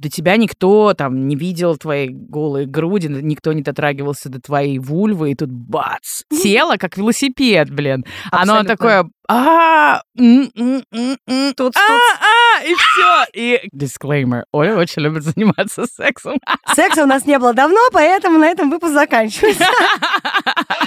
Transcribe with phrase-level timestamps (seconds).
[0.00, 5.32] до тебя никто там не видел твои голые груди, никто не дотрагивался до твоей вульвы,
[5.32, 6.22] и тут бац!
[6.42, 8.04] Тело как велосипед, блин.
[8.30, 13.24] Оно такое а тут, а, и все.
[13.32, 14.44] И дисклеймер.
[14.50, 16.40] Оля очень любит заниматься сексом.
[16.74, 19.66] Секса у нас не было давно, поэтому на этом выпуск заканчивается.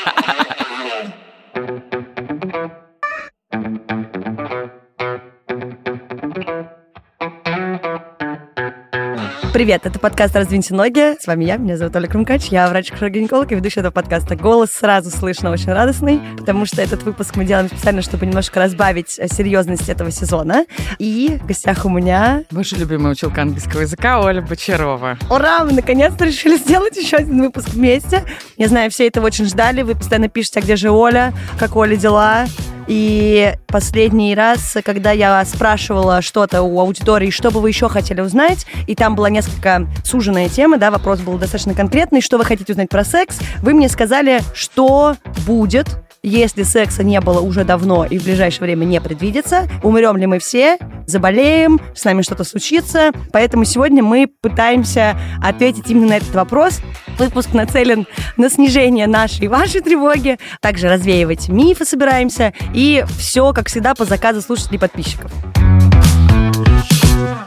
[9.54, 11.16] Привет, это подкаст «Раздвиньте ноги».
[11.21, 14.35] С вами я, меня зовут Оля Крумкач, я врач-гинеколог и ведущая этого подкаста.
[14.35, 19.20] Голос сразу слышно очень радостный, потому что этот выпуск мы делаем специально, чтобы немножко разбавить
[19.20, 20.66] э, серьезность этого сезона.
[20.97, 22.45] И в гостях у меня...
[22.49, 25.20] Ваша любимая училка английского языка Оля Бочарова.
[25.30, 25.63] Ура!
[25.63, 28.23] Мы наконец-то решили сделать еще один выпуск вместе.
[28.58, 29.83] Я знаю, все этого очень ждали.
[29.83, 32.47] Вы постоянно пишете, а где же Оля, как Оля дела.
[32.88, 38.66] И последний раз, когда я спрашивала что-то у аудитории, что бы вы еще хотели узнать,
[38.88, 42.90] и там была несколько суженная тема, да, вопрос был достаточно конкретный, что вы хотите узнать
[42.90, 45.88] про секс, вы мне сказали, что будет,
[46.23, 50.39] если секса не было уже давно и в ближайшее время не предвидится, умрем ли мы
[50.39, 53.11] все, заболеем, с нами что-то случится.
[53.33, 56.79] Поэтому сегодня мы пытаемся ответить именно на этот вопрос.
[57.19, 58.07] Выпуск нацелен
[58.38, 64.05] на снижение нашей и вашей тревоги, также развеивать мифы собираемся, и все, как всегда, по
[64.05, 65.31] заказу слушателей и подписчиков.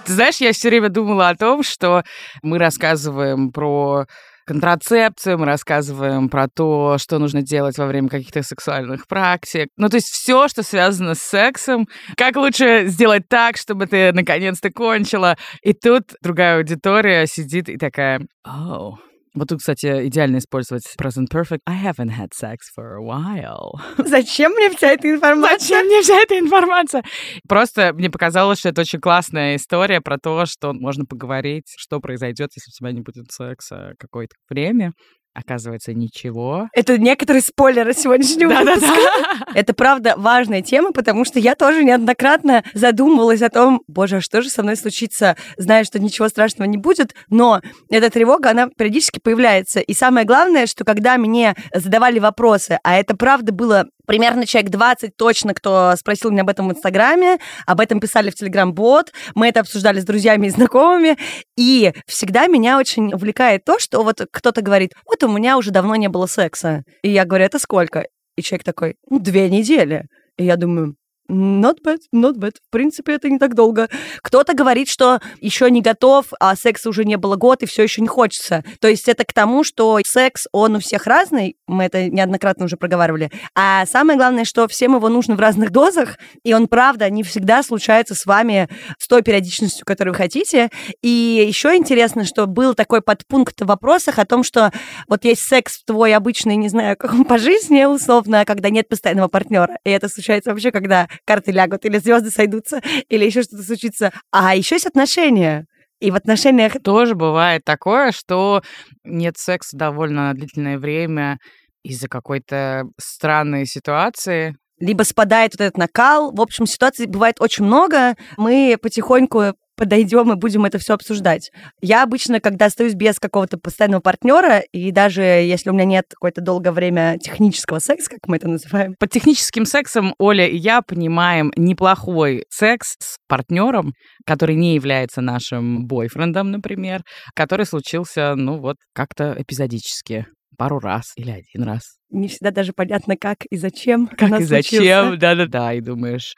[0.04, 2.04] Ты знаешь, я все время думала о том, что
[2.42, 4.06] мы рассказываем про
[4.46, 9.68] контрацепцию, мы рассказываем про то, что нужно делать во время каких-то сексуальных практик.
[9.76, 11.88] Ну, то есть все, что связано с сексом.
[12.16, 15.36] Как лучше сделать так, чтобы ты наконец-то кончила.
[15.62, 18.94] И тут другая аудитория сидит и такая, oh,
[19.36, 21.60] вот тут, кстати, идеально использовать present perfect.
[21.66, 23.72] I haven't had sex for a while.
[23.98, 25.58] Зачем мне вся эта информация?
[25.58, 27.04] Зачем мне вся эта информация?
[27.46, 32.50] Просто мне показалось, что это очень классная история про то, что можно поговорить, что произойдет,
[32.56, 34.92] если у тебя не будет секса какое-то время.
[35.36, 36.70] Оказывается, ничего.
[36.72, 38.86] Это некоторые спойлеры сегодняшнего да, выпуска.
[38.86, 39.46] Да, да.
[39.54, 44.40] Это правда важная тема, потому что я тоже неоднократно задумывалась о том, боже, а что
[44.40, 47.60] же со мной случится, зная, что ничего страшного не будет, но
[47.90, 49.80] эта тревога, она периодически появляется.
[49.80, 55.16] И самое главное, что когда мне задавали вопросы, а это правда было примерно человек 20
[55.16, 59.60] точно, кто спросил меня об этом в Инстаграме, об этом писали в Телеграм-бот, мы это
[59.60, 61.16] обсуждали с друзьями и знакомыми,
[61.56, 65.96] и всегда меня очень увлекает то, что вот кто-то говорит, вот у меня уже давно
[65.96, 66.84] не было секса.
[67.02, 68.06] И я говорю, это сколько?
[68.36, 70.06] И человек такой, ну, две недели.
[70.36, 70.96] И я думаю,
[71.28, 72.54] Not bad, not bad.
[72.68, 73.88] В принципе, это не так долго.
[74.22, 78.00] Кто-то говорит, что еще не готов, а секса уже не было год, и все еще
[78.00, 78.64] не хочется.
[78.80, 82.76] То есть это к тому, что секс, он у всех разный, мы это неоднократно уже
[82.76, 83.30] проговаривали.
[83.54, 87.62] А самое главное, что всем его нужно в разных дозах, и он, правда, не всегда
[87.64, 90.70] случается с вами с той периодичностью, которую вы хотите.
[91.02, 94.70] И еще интересно, что был такой подпункт в вопросах о том, что
[95.08, 99.28] вот есть секс твой обычный, не знаю, как он по жизни, условно, когда нет постоянного
[99.28, 99.78] партнера.
[99.84, 104.12] И это случается вообще, когда карты лягут, или звезды сойдутся, или еще что-то случится.
[104.30, 105.66] А еще есть отношения.
[106.00, 106.74] И в отношениях...
[106.82, 108.62] Тоже бывает такое, что
[109.04, 111.38] нет секса довольно длительное время
[111.82, 116.32] из-за какой-то странной ситуации, либо спадает вот этот накал.
[116.32, 118.14] В общем, ситуаций бывает очень много.
[118.36, 121.50] Мы потихоньку подойдем и будем это все обсуждать.
[121.80, 126.40] Я обычно, когда остаюсь без какого-то постоянного партнера, и даже если у меня нет какое-то
[126.40, 128.94] долгое время технического секса, как мы это называем.
[128.98, 133.92] Под техническим сексом Оля и я понимаем неплохой секс с партнером,
[134.24, 137.02] который не является нашим бойфрендом, например,
[137.34, 140.26] который случился, ну вот, как-то эпизодически
[140.56, 141.98] пару раз или один раз.
[142.10, 144.06] Не всегда даже понятно, как и зачем.
[144.06, 146.34] Как и зачем, да-да-да, и думаешь,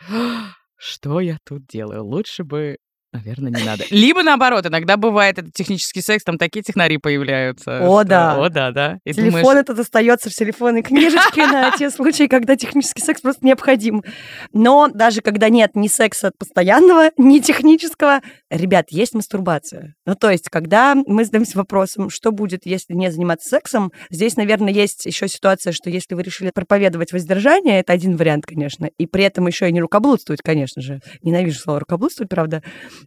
[0.77, 2.05] что я тут делаю?
[2.05, 2.77] Лучше бы
[3.11, 3.85] Наверное, не надо.
[3.91, 7.79] Либо наоборот, иногда бывает это технический секс, там такие технари появляются.
[7.81, 8.09] О, что...
[8.09, 8.37] да.
[8.37, 8.99] О, да, да.
[9.05, 9.59] И Телефон думаешь...
[9.61, 14.05] этот остается в телефонной книжечке на те случаи, когда технический секс просто необходим.
[14.53, 18.21] Но даже когда нет ни секса постоянного, ни технического,
[18.51, 19.95] ребят, есть мастурбация.
[20.05, 24.73] Ну, то есть, когда мы задаемся вопросом, что будет, если не заниматься сексом, здесь, наверное,
[24.73, 29.25] есть еще ситуация, что если вы решили проповедовать воздержание, это один вариант, конечно, и при
[29.25, 31.01] этом еще и не рукоблудствовать, конечно же.
[31.23, 32.63] Ненавижу слово рукоблудствовать, правда.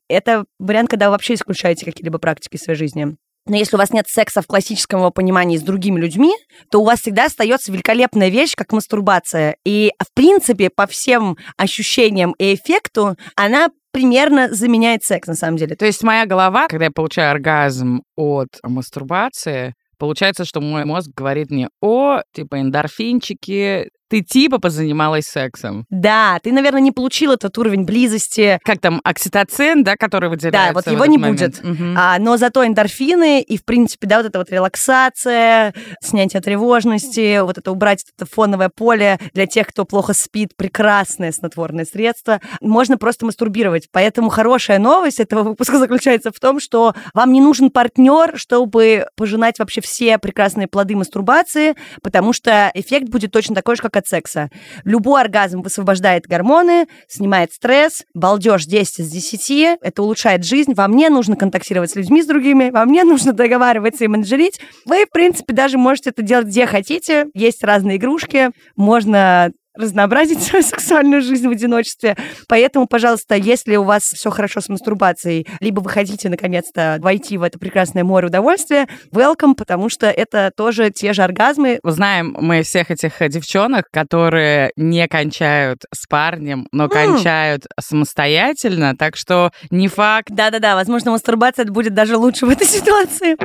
[0.08, 3.16] Это вариант, когда вы вообще исключаете какие-либо практики в своей жизни.
[3.48, 6.34] Но если у вас нет секса в классическом его понимании с другими людьми,
[6.70, 9.56] то у вас всегда остается великолепная вещь, как мастурбация.
[9.66, 15.76] И, в принципе, по всем ощущениям и эффекту, она примерно заменяет секс, на самом деле.
[15.76, 21.50] То есть моя голова, когда я получаю оргазм от мастурбации, получается, что мой мозг говорит
[21.50, 25.86] мне, о, типа, эндорфинчики, ты типа позанималась сексом.
[25.90, 28.60] Да, ты, наверное, не получил этот уровень близости.
[28.62, 31.40] Как там, окситоцин, да, который выделяется Да, вот его не момент.
[31.40, 31.64] будет.
[31.64, 31.94] Угу.
[31.96, 37.58] А, но зато эндорфины и, в принципе, да, вот эта вот релаксация, снятие тревожности, вот
[37.58, 42.42] это убрать это фоновое поле для тех, кто плохо спит, прекрасное снотворное средство.
[42.60, 43.88] Можно просто мастурбировать.
[43.94, 49.58] Поэтому хорошая новость этого выпуска заключается в том, что вам не нужен партнер, чтобы пожинать
[49.58, 54.50] вообще все прекрасные плоды мастурбации, потому что эффект будет точно такой же, как от секса.
[54.84, 60.74] Любой оргазм высвобождает гормоны, снимает стресс, балдеж 10 из 10, это улучшает жизнь.
[60.74, 64.60] Вам не нужно контактировать с людьми с другими, вам не нужно договариваться и менеджерить.
[64.86, 67.28] Вы, в принципе, даже можете это делать где хотите.
[67.34, 72.16] Есть разные игрушки, можно разнообразить свою сексуальную жизнь в одиночестве.
[72.48, 77.44] Поэтому, пожалуйста, если у вас все хорошо с мастурбацией, либо вы хотите наконец-то войти в
[77.44, 81.80] это прекрасное море удовольствия, welcome, потому что это тоже те же оргазмы.
[81.84, 86.90] Знаем мы всех этих девчонок, которые не кончают с парнем, но mm.
[86.90, 90.30] кончают самостоятельно, так что не факт.
[90.30, 93.38] Да-да-да, возможно, мастурбация будет даже лучше в этой ситуации.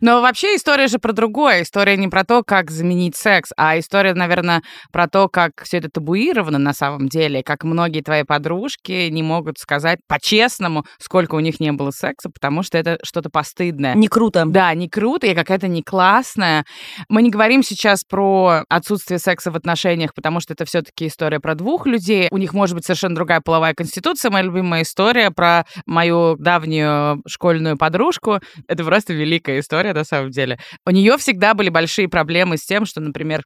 [0.00, 1.62] Но вообще история же про другое.
[1.62, 4.62] История не про то, как заменить секс, а история, наверное,
[4.92, 9.58] про то, как все это табуировано на самом деле, как многие твои подружки не могут
[9.58, 13.94] сказать по-честному, сколько у них не было секса, потому что это что-то постыдное.
[13.94, 14.44] Не круто.
[14.46, 16.64] Да, не круто, и какая-то не классная.
[17.08, 21.54] Мы не говорим сейчас про отсутствие секса в отношениях, потому что это все-таки история про
[21.54, 22.28] двух людей.
[22.30, 24.30] У них может быть совершенно другая половая конституция.
[24.30, 28.40] Моя любимая история про мою давнюю школьную подружку.
[28.68, 30.58] Это просто великая история история на самом деле.
[30.86, 33.42] У нее всегда были большие проблемы с тем, что, например,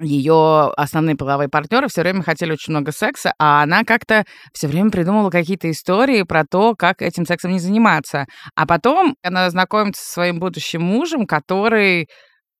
[0.00, 4.90] ее основные половые партнеры все время хотели очень много секса, а она как-то все время
[4.90, 8.26] придумывала какие-то истории про то, как этим сексом не заниматься.
[8.56, 12.08] А потом она знакомится со своим будущим мужем, который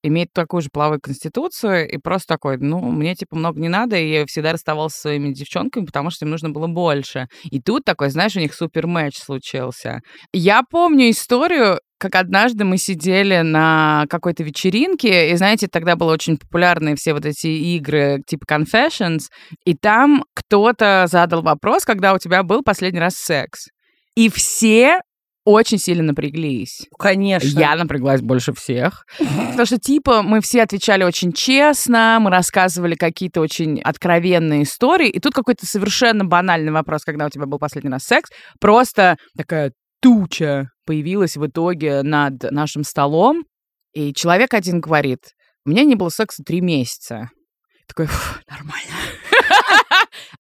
[0.03, 4.13] имеет такую же половую конституцию и просто такой, ну, мне, типа, много не надо, и
[4.13, 7.29] я всегда расставался со своими девчонками, потому что им нужно было больше.
[7.45, 10.01] И тут такой, знаешь, у них супер матч случился.
[10.33, 16.37] Я помню историю, как однажды мы сидели на какой-то вечеринке, и, знаете, тогда было очень
[16.37, 19.29] популярны все вот эти игры типа Confessions,
[19.65, 23.69] и там кто-то задал вопрос, когда у тебя был последний раз секс.
[24.17, 25.01] И все
[25.45, 26.87] очень сильно напряглись.
[26.99, 27.59] Конечно.
[27.59, 29.05] Я напряглась больше всех.
[29.19, 35.21] Потому что, типа, мы все отвечали очень честно, мы рассказывали какие-то очень откровенные истории, и
[35.21, 38.31] тут какой-то совершенно банальный вопрос, когда у тебя был последний раз секс,
[38.61, 43.45] просто такая туча появилась в итоге над нашим столом,
[43.93, 45.21] и человек один говорит,
[45.65, 47.31] у меня не было секса три месяца.
[47.87, 48.09] Такой,
[48.49, 49.12] нормально.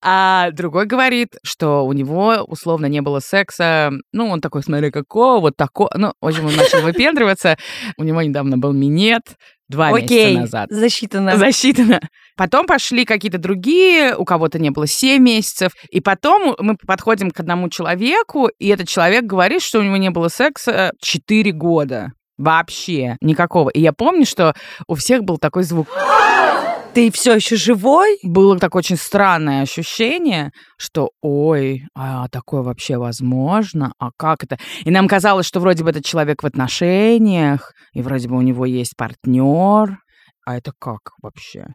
[0.01, 3.91] А другой говорит, что у него условно не было секса.
[4.13, 5.91] Ну, он такой, смотри, какого, вот такого.
[5.97, 7.57] Ну, в общем, он начал выпендриваться.
[7.97, 9.23] У него недавно был минет.
[9.69, 10.71] Два Окей, месяца назад.
[10.71, 11.37] засчитано.
[11.39, 12.01] Засчитано.
[12.37, 15.73] Потом пошли какие-то другие, у кого-то не было 7 месяцев.
[15.91, 20.11] И потом мы подходим к одному человеку, и этот человек говорит, что у него не
[20.11, 22.13] было секса 4 года.
[22.37, 23.71] Вообще никакого.
[23.71, 24.55] И я помню, что
[24.89, 25.89] у всех был такой звук
[26.95, 28.19] ты все еще живой?
[28.23, 33.93] Было такое очень странное ощущение, что, ой, а такое вообще возможно?
[33.99, 34.59] А как это?
[34.85, 38.67] И нам казалось, что вроде бы этот человек в отношениях, и вроде бы у него
[38.67, 39.99] есть партнер,
[40.45, 41.67] а это как вообще?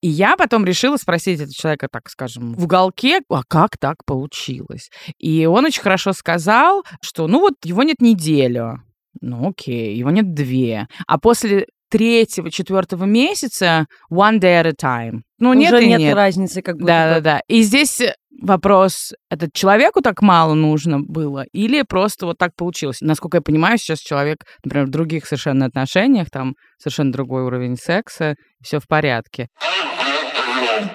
[0.00, 4.90] И я потом решила спросить этого человека, так скажем, в уголке, а как так получилось?
[5.18, 8.80] И он очень хорошо сказал, что ну вот его нет неделю.
[9.20, 10.86] Ну окей, его нет две.
[11.06, 15.20] А после третьего, четвертого месяца one day at a time.
[15.38, 16.00] Ну, Уже нет и нет.
[16.00, 17.42] нет разницы, как будто Да-да-да.
[17.48, 18.00] И здесь
[18.40, 23.02] вопрос, это человеку так мало нужно было или просто вот так получилось?
[23.02, 28.36] Насколько я понимаю, сейчас человек, например, в других совершенно отношениях, там совершенно другой уровень секса,
[28.62, 29.48] все в порядке.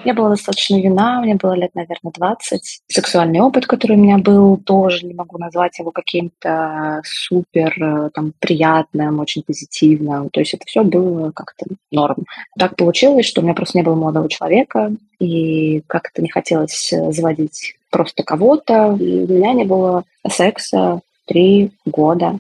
[0.06, 2.82] Я была достаточно юна, мне было лет, наверное, 20.
[2.88, 8.34] Сексуальный опыт, который у меня был, тоже не могу назвать его каким-то супер э, там,
[8.40, 10.30] приятным, очень позитивным.
[10.30, 12.26] То есть это все было как-то норм.
[12.58, 17.12] Так получилось, что у меня просто не было молодого человека, и как-то не хотелось э,
[17.12, 18.88] заводить просто кого-то.
[18.88, 22.40] у меня не было секса три года.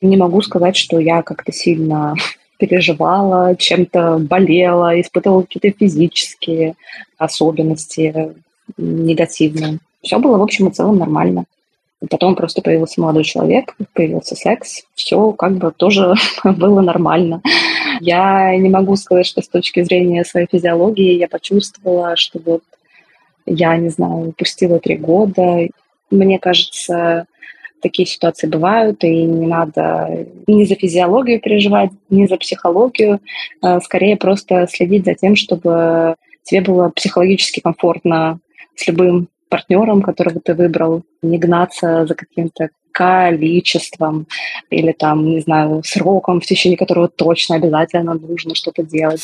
[0.00, 2.14] Не могу сказать, что я как-то сильно
[2.58, 6.74] переживала, чем-то болела, испытывала какие-то физические
[7.16, 8.34] особенности
[8.76, 9.78] негативные.
[10.02, 11.44] Все было, в общем и целом, нормально.
[12.10, 17.42] Потом просто появился молодой человек, появился секс, все как бы тоже было нормально.
[18.00, 22.62] Я не могу сказать, что с точки зрения своей физиологии я почувствовала, что вот
[23.46, 25.66] я, не знаю, упустила три года.
[26.10, 27.26] Мне кажется,
[27.80, 33.20] такие ситуации бывают, и не надо ни за физиологию переживать, ни за психологию,
[33.60, 38.40] а скорее просто следить за тем, чтобы тебе было психологически комфортно
[38.74, 44.26] с любым партнером, которого ты выбрал, не гнаться за каким-то количеством
[44.70, 49.22] или там, не знаю, сроком, в течение которого точно обязательно нужно что-то делать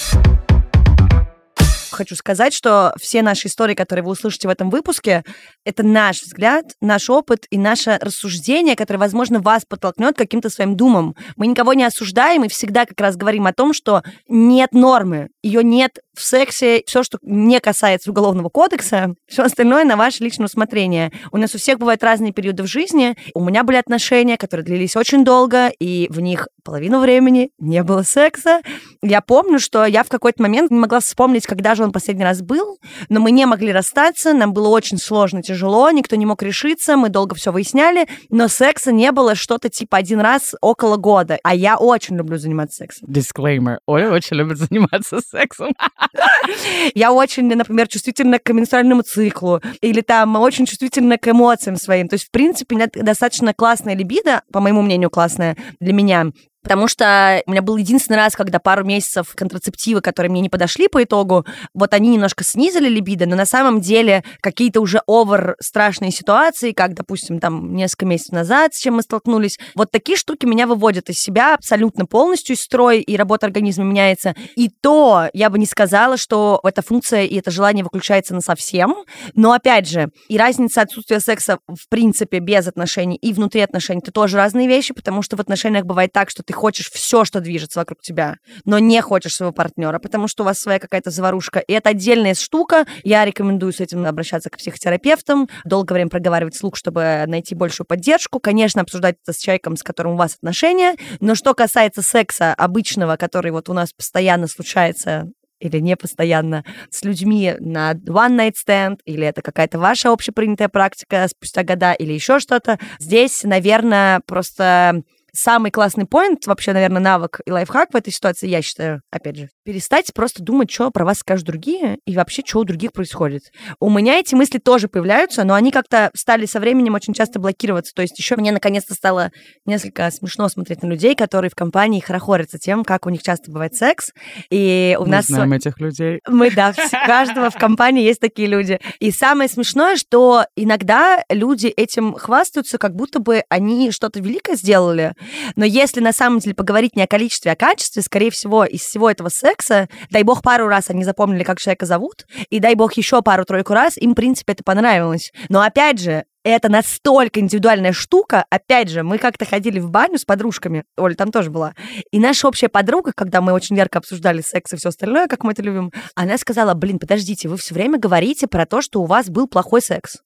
[1.95, 5.25] хочу сказать, что все наши истории, которые вы услышите в этом выпуске,
[5.65, 11.17] это наш взгляд, наш опыт и наше рассуждение, которое, возможно, вас подтолкнет каким-то своим думам.
[11.37, 15.65] Мы никого не осуждаем и всегда как раз говорим о том, что нет нормы, ее
[15.65, 16.83] нет в сексе.
[16.87, 21.13] Все, что не касается Уголовного кодекса, все остальное на ваше личное усмотрение.
[21.33, 23.17] У нас у всех бывают разные периоды в жизни.
[23.35, 28.03] У меня были отношения, которые длились очень долго, и в них половину времени не было
[28.03, 28.63] секса.
[29.03, 32.43] Я помню, что я в какой-то момент не могла вспомнить, когда же он последний раз
[32.43, 32.79] был,
[33.09, 37.11] но мы не могли расстаться, нам было очень сложно, тяжело, никто не мог решиться, мы
[37.11, 41.77] долго все выясняли, но секса не было что-то типа один раз около года, а я
[41.77, 43.09] очень люблю заниматься сексом.
[43.09, 43.79] Disclaimer.
[43.87, 45.75] Оля очень любит заниматься сексом.
[46.95, 52.09] Я очень, например, чувствительна к менструальному циклу или там очень чувствительна к эмоциям своим.
[52.09, 56.27] То есть, в принципе, достаточно классная либидо, по моему мнению, классная для меня.
[56.65, 60.89] Потому что у меня был единственный раз, когда пару месяцев контрацептивы, которые мне не подошли
[60.89, 61.45] по итогу,
[61.75, 66.95] вот они немножко снизили либидо, но на самом деле какие-то уже овер страшные ситуации, как,
[66.95, 71.21] допустим, там несколько месяцев назад, с чем мы столкнулись, вот такие штуки меня выводят из
[71.21, 74.35] себя абсолютно полностью из строя, и работа организма меняется.
[74.57, 78.97] И то я бы не сказала, что эта функция и это желание выключается на совсем.
[79.35, 84.13] Но опять же, и разница отсутствия секса в принципе без отношений и внутри отношений это
[84.13, 87.81] тоже разные вещи, потому что в отношениях бывает так, что ты хочешь все, что движется
[87.81, 91.61] вокруг тебя, но не хочешь своего партнера, потому что у вас своя какая-то заварушка.
[91.61, 92.87] И это отдельная штука.
[93.03, 98.41] Я рекомендую с этим обращаться к психотерапевтам, долгое время проговаривать слух, чтобы найти большую поддержку.
[98.41, 100.95] Конечно, обсуждать это с человеком, с которым у вас отношения.
[101.21, 105.29] Но что касается секса обычного, который вот у нас постоянно случается
[105.61, 111.27] или не постоянно с людьми на one night stand, или это какая-то ваша общепринятая практика
[111.29, 112.79] спустя года, или еще что-то.
[112.99, 115.03] Здесь, наверное, просто
[115.35, 119.49] самый классный поинт, вообще, наверное, навык и лайфхак в этой ситуации, я считаю, опять же,
[119.65, 123.43] перестать просто думать, что про вас скажут другие и вообще, что у других происходит.
[123.81, 127.93] У меня эти мысли тоже появляются, но они как-то стали со временем очень часто блокироваться.
[127.95, 129.31] То есть еще мне наконец-то стало
[129.67, 133.75] несколько смешно смотреть на людей, которые в компании хорохорятся тем, как у них часто бывает
[133.75, 134.13] секс.
[134.51, 135.27] И у Мы нас...
[135.27, 136.21] знаем этих людей.
[136.29, 138.79] Мы, да, у каждого в компании есть такие люди.
[139.01, 145.15] И самое смешное, что иногда люди этим хвастаются, как будто бы они что-то великое сделали,
[145.57, 148.83] но если на самом деле поговорить не о количестве, а о качестве, скорее всего, из
[148.83, 152.95] всего этого секса, дай бог пару раз они запомнили, как человека зовут, и дай бог
[152.95, 155.33] еще пару-тройку раз, им, в принципе, это понравилось.
[155.49, 158.45] Но опять же, это настолько индивидуальная штука.
[158.51, 160.85] Опять же, мы как-то ходили в баню с подружками.
[160.99, 161.75] Оля там тоже была.
[162.11, 165.53] И наша общая подруга, когда мы очень ярко обсуждали секс и все остальное, как мы
[165.53, 169.31] это любим, она сказала, блин, подождите, вы все время говорите про то, что у вас
[169.31, 170.19] был плохой секс.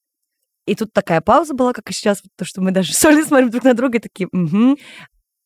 [0.69, 3.49] И тут такая пауза была, как и сейчас, то, что мы даже с Олей смотрим
[3.49, 4.77] друг на друга и такие, угу.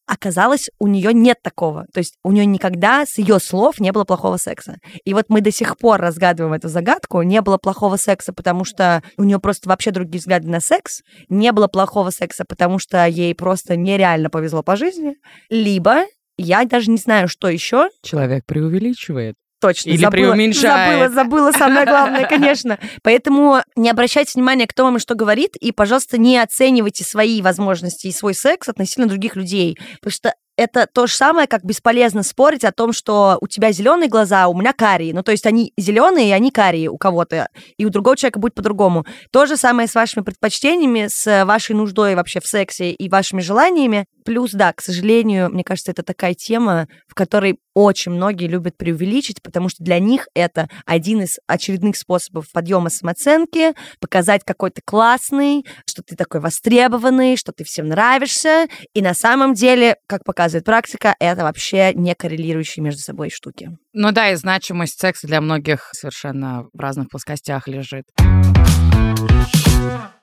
[0.06, 1.86] Оказалось, у нее нет такого.
[1.94, 4.76] То есть у нее никогда с ее слов не было плохого секса.
[5.06, 7.22] И вот мы до сих пор разгадываем эту загадку.
[7.22, 11.04] Не было плохого секса, потому что у нее просто вообще другие взгляды на секс.
[11.30, 15.16] Не было плохого секса, потому что ей просто нереально повезло по жизни.
[15.50, 16.04] Либо
[16.38, 17.88] я даже не знаю, что еще.
[18.02, 19.36] Человек преувеличивает.
[19.64, 19.92] Точно.
[19.92, 21.14] Или забыла, преуменьшает.
[21.14, 22.78] Забыла, забыла самое главное, конечно.
[23.02, 28.08] Поэтому не обращайте внимания, кто вам и что говорит, и, пожалуйста, не оценивайте свои возможности
[28.08, 29.78] и свой секс относительно других людей.
[30.02, 34.10] Потому что это то же самое, как бесполезно спорить о том, что у тебя зеленые
[34.10, 35.14] глаза, а у меня карие.
[35.14, 38.54] Ну, то есть они зеленые, и они карие у кого-то, и у другого человека будет
[38.54, 39.06] по-другому.
[39.32, 44.06] То же самое с вашими предпочтениями, с вашей нуждой вообще в сексе и вашими желаниями.
[44.26, 49.42] Плюс, да, к сожалению, мне кажется, это такая тема, в которой очень многие любят преувеличить,
[49.42, 55.66] потому что для них это один из очередных способов подъема самооценки, показать какой то классный,
[55.86, 58.68] что ты такой востребованный, что ты всем нравишься.
[58.94, 63.78] И на самом деле, как показывает практика, это вообще не коррелирующие между собой штуки.
[63.94, 68.06] Ну да, и значимость секса для многих совершенно в разных плоскостях лежит.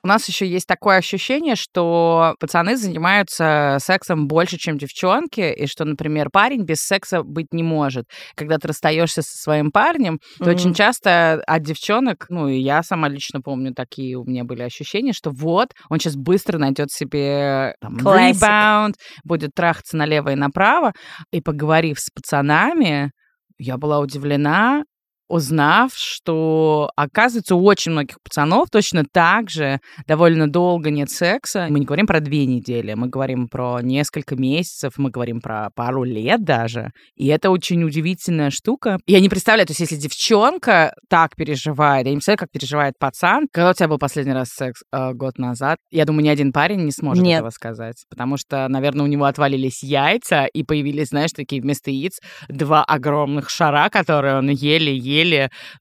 [0.03, 5.85] У нас еще есть такое ощущение, что пацаны занимаются сексом больше, чем девчонки, и что,
[5.85, 8.07] например, парень без секса быть не может.
[8.35, 10.55] Когда ты расстаешься со своим парнем, то mm-hmm.
[10.55, 15.13] очень часто от девчонок, ну и я сама лично помню, такие у меня были ощущения,
[15.13, 20.93] что вот он сейчас быстро найдет себе там, ребаунд, будет трахаться налево и направо,
[21.31, 23.11] и поговорив с пацанами,
[23.59, 24.83] я была удивлена,
[25.31, 31.67] узнав, что, оказывается, у очень многих пацанов точно так же довольно долго нет секса.
[31.69, 36.03] Мы не говорим про две недели, мы говорим про несколько месяцев, мы говорим про пару
[36.03, 36.91] лет даже.
[37.15, 38.99] И это очень удивительная штука.
[39.07, 43.47] Я не представляю, то есть если девчонка так переживает, я не представляю, как переживает пацан.
[43.51, 45.77] Когда у тебя был последний раз секс э, год назад?
[45.91, 47.39] Я думаю, ни один парень не сможет нет.
[47.39, 48.03] этого сказать.
[48.09, 52.19] Потому что, наверное, у него отвалились яйца и появились, знаешь, такие вместо яиц
[52.49, 55.20] два огромных шара, которые он еле-еле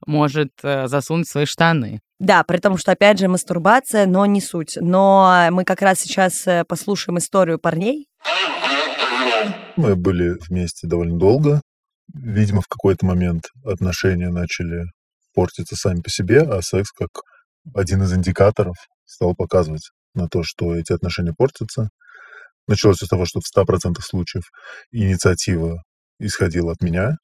[0.06, 2.00] может э, засунуть свои штаны.
[2.18, 4.76] Да, при том, что, опять же, мастурбация, но не суть.
[4.80, 8.08] Но мы как раз сейчас э, послушаем историю парней.
[9.76, 11.62] Мы были вместе довольно долго.
[12.12, 14.82] Видимо, в какой-то момент отношения начали
[15.34, 17.08] портиться сами по себе, а секс как
[17.74, 21.88] один из индикаторов стал показывать на то, что эти отношения портятся.
[22.66, 24.44] Началось с того, что в 100% случаев
[24.92, 25.82] инициатива
[26.18, 27.16] исходила от меня.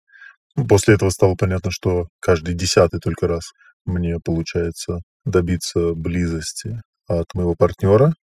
[0.68, 3.50] После этого стало понятно, что каждый десятый только раз
[3.84, 8.14] мне получается добиться близости от моего партнера.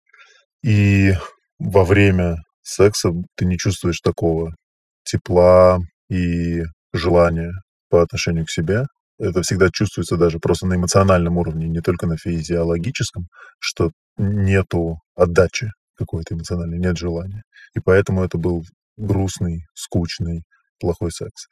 [0.64, 1.14] И
[1.60, 4.56] во время секса ты не чувствуешь такого
[5.04, 6.64] тепла и
[6.94, 7.52] желания
[7.90, 8.86] по отношению к себе.
[9.20, 13.28] Это всегда чувствуется даже просто на эмоциональном уровне, не только на физиологическом,
[13.60, 17.44] что нету отдачи какой-то эмоциональной, нет желания.
[17.76, 18.64] И поэтому это был
[18.98, 20.44] грустный, скучный,
[20.80, 21.48] плохой секс.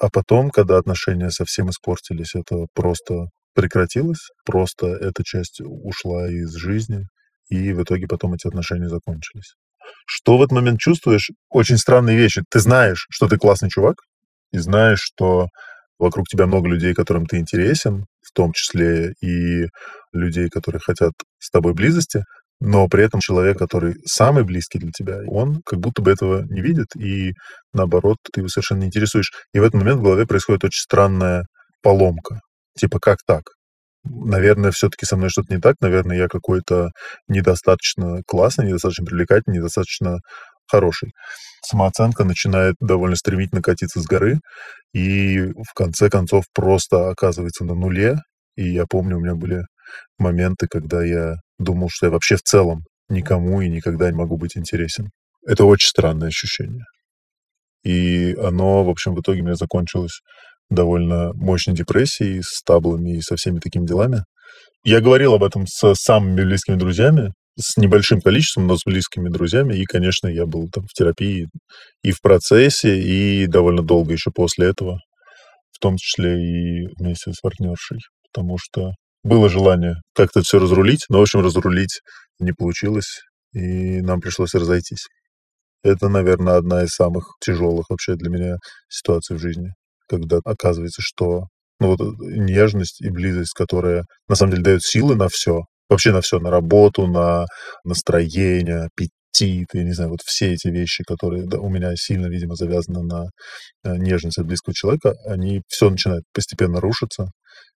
[0.00, 7.06] А потом, когда отношения совсем испортились, это просто прекратилось, просто эта часть ушла из жизни,
[7.50, 9.54] и в итоге потом эти отношения закончились.
[10.06, 11.30] Что в этот момент чувствуешь?
[11.50, 12.42] Очень странные вещи.
[12.50, 13.96] Ты знаешь, что ты классный чувак,
[14.52, 15.48] и знаешь, что
[15.98, 19.66] вокруг тебя много людей, которым ты интересен, в том числе и
[20.12, 22.24] людей, которые хотят с тобой близости,
[22.60, 26.60] но при этом человек, который самый близкий для тебя, он как будто бы этого не
[26.60, 27.32] видит, и
[27.72, 29.32] наоборот, ты его совершенно не интересуешь.
[29.54, 31.44] И в этот момент в голове происходит очень странная
[31.82, 32.40] поломка.
[32.78, 33.44] Типа, как так?
[34.04, 35.76] Наверное, все-таки со мной что-то не так.
[35.80, 36.90] Наверное, я какой-то
[37.28, 40.18] недостаточно классный, недостаточно привлекательный, недостаточно
[40.70, 41.12] хороший.
[41.62, 44.38] Самооценка начинает довольно стремительно катиться с горы,
[44.94, 48.18] и в конце концов просто оказывается на нуле.
[48.56, 49.62] И я помню, у меня были
[50.18, 54.56] моменты, когда я думал, что я вообще в целом никому и никогда не могу быть
[54.56, 55.10] интересен.
[55.46, 56.84] Это очень странное ощущение.
[57.82, 60.20] И оно, в общем, в итоге у меня закончилось
[60.68, 64.24] довольно мощной депрессией, с таблами и со всеми такими делами.
[64.84, 69.74] Я говорил об этом с самыми близкими друзьями, с небольшим количеством, но с близкими друзьями.
[69.74, 71.48] И, конечно, я был там в терапии
[72.02, 75.00] и в процессе, и довольно долго еще после этого,
[75.72, 77.98] в том числе и вместе с партнершей.
[78.32, 82.00] Потому что было желание как-то все разрулить, но, в общем, разрулить
[82.38, 83.20] не получилось,
[83.52, 85.06] и нам пришлось разойтись.
[85.82, 88.56] Это, наверное, одна из самых тяжелых вообще для меня
[88.88, 89.70] ситуаций в жизни,
[90.08, 91.44] когда оказывается, что
[91.80, 96.20] ну, вот нежность и близость, которая на самом деле дает силы на все, вообще на
[96.20, 97.46] все, на работу, на
[97.84, 98.88] настроение,
[99.30, 103.02] аппетит, я не знаю, вот все эти вещи, которые да, у меня сильно, видимо, завязаны
[103.02, 103.26] на
[103.84, 107.30] э, нежность от близкого человека, они все начинают постепенно рушиться,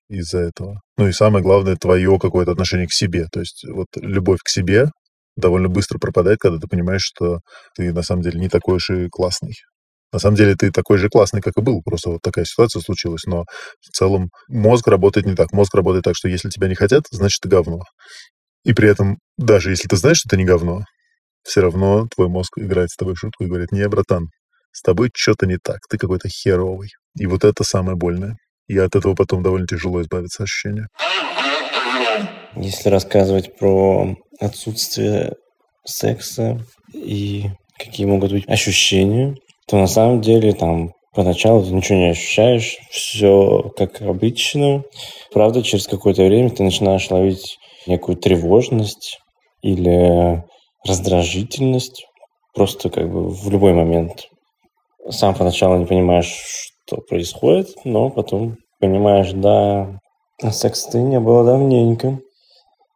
[0.09, 0.81] из-за этого.
[0.97, 3.25] Ну и самое главное, твое какое-то отношение к себе.
[3.31, 4.89] То есть вот любовь к себе
[5.35, 7.39] довольно быстро пропадает, когда ты понимаешь, что
[7.75, 9.53] ты на самом деле не такой уж и классный.
[10.11, 13.23] На самом деле ты такой же классный, как и был, просто вот такая ситуация случилась,
[13.25, 13.45] но
[13.81, 15.51] в целом мозг работает не так.
[15.53, 17.79] Мозг работает так, что если тебя не хотят, значит ты говно.
[18.63, 20.83] И при этом, даже если ты знаешь, что ты не говно,
[21.43, 24.29] все равно твой мозг играет с тобой шутку и говорит, не, братан,
[24.71, 26.89] с тобой что-то не так, ты какой-то херовый.
[27.17, 28.37] И вот это самое больное.
[28.67, 30.87] И от этого потом довольно тяжело избавиться ощущения.
[32.55, 35.33] Если рассказывать про отсутствие
[35.85, 37.45] секса и
[37.77, 39.35] какие могут быть ощущения,
[39.67, 44.83] то на самом деле там поначалу ты ничего не ощущаешь, все как обычно.
[45.31, 49.19] Правда, через какое-то время ты начинаешь ловить некую тревожность
[49.61, 50.43] или
[50.87, 52.05] раздражительность,
[52.53, 54.27] просто как бы в любой момент.
[55.09, 56.33] Сам поначалу не понимаешь,
[56.85, 59.99] что происходит, но потом понимаешь, да,
[60.51, 62.19] секса не было давненько.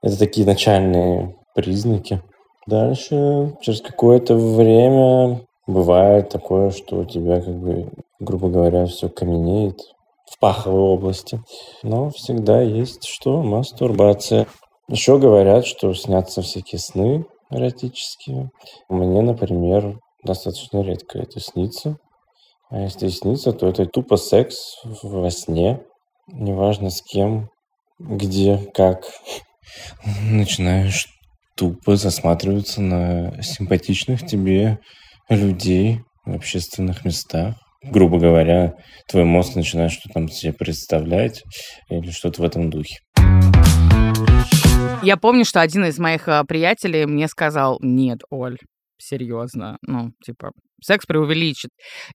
[0.01, 2.21] Это такие начальные признаки.
[2.67, 9.79] Дальше, через какое-то время, бывает такое, что у тебя, как бы, грубо говоря, все каменеет
[10.29, 11.41] в паховой области.
[11.83, 13.41] Но всегда есть что?
[13.41, 14.47] Мастурбация.
[14.89, 18.49] Еще говорят, что снятся всякие сны эротические.
[18.89, 21.97] Мне, например, достаточно редко это снится.
[22.69, 25.81] А если снится, то это тупо секс во сне.
[26.27, 27.49] Неважно с кем,
[27.99, 29.05] где, как.
[30.23, 31.07] Начинаешь
[31.55, 34.79] тупо засматриваться на симпатичных тебе
[35.29, 37.55] людей в общественных местах.
[37.83, 38.73] грубо говоря,
[39.07, 41.43] твой мозг начинает что-то там себе представлять
[41.89, 42.97] или что-то в этом духе.
[45.01, 48.57] Я помню, что один из моих а, приятелей мне сказал, нет, Оль,
[48.97, 51.69] серьезно, ну, типа, секс преувеличит.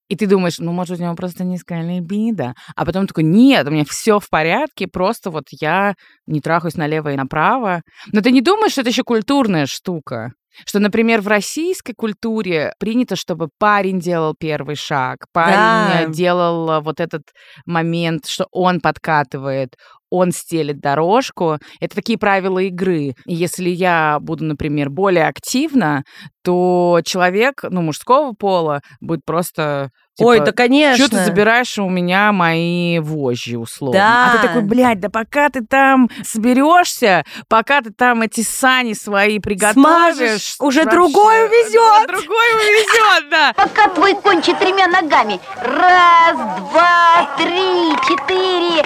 [0.09, 2.55] И ты думаешь, ну, может, у него просто низкая либидо.
[2.77, 5.95] А потом такой, нет, у меня все в порядке, просто вот я
[6.27, 7.83] не трахаюсь налево и направо.
[8.13, 10.33] Но ты не думаешь, что это еще культурная штука?
[10.67, 16.05] Что, например, в российской культуре принято, чтобы парень делал первый шаг, парень Да.
[16.07, 17.23] делал а, вот этот
[17.65, 19.77] момент, что он подкатывает,
[20.13, 21.59] он стелит дорожку.
[21.81, 23.15] Это такие правила игры.
[23.25, 26.05] И если я буду, например, более активна,
[26.45, 29.91] то человек, ну, мужского пола будет просто...
[30.17, 31.07] типа, Ой, да, конечно.
[31.07, 33.99] что ты забираешь у меня мои вожжи, условно?
[34.01, 34.49] А ты Да.
[34.49, 39.73] такой, блядь, да пока ты там соберешься, пока ты там эти сани свои приготовишь...
[39.83, 42.07] Смажешь, уже вообще, другой увезет.
[42.09, 43.53] Другой увезет, да.
[43.57, 45.41] Пока твой кончит тремя ногами.
[45.63, 46.37] Раз,
[46.71, 48.85] два, три, четыре.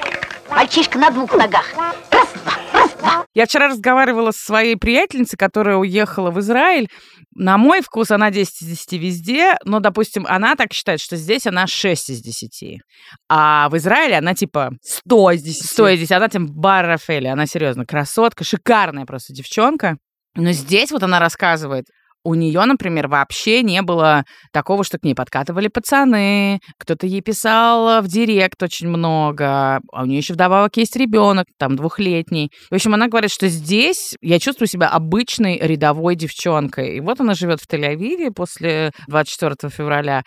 [0.57, 1.67] Мальчишка на двух ногах.
[2.11, 3.27] Раз, два, раз, два.
[3.35, 6.89] Я вчера разговаривала со своей приятельницей, которая уехала в Израиль.
[7.35, 11.47] На мой вкус она 10 из 10 везде, но, допустим, она так считает, что здесь
[11.47, 12.81] она 6 из 10.
[13.29, 15.67] А в Израиле она типа Сто из десяти.
[15.67, 16.13] 100 из 10.
[16.13, 17.35] Она тем бар Рафаэля.
[17.35, 19.99] Она серьезно красотка, шикарная просто девчонка.
[20.37, 21.85] Но здесь вот она рассказывает,
[22.27, 28.03] у нее, например, вообще не было такого, что к ней подкатывали пацаны, кто-то ей писал
[28.03, 32.51] в директ очень много, а у нее еще вдобавок есть ребенок, там двухлетний.
[32.69, 36.97] В общем, она говорит, что здесь я чувствую себя обычной рядовой девчонкой.
[36.97, 40.23] И вот она живет в Тель-Авиве после 24 февраля.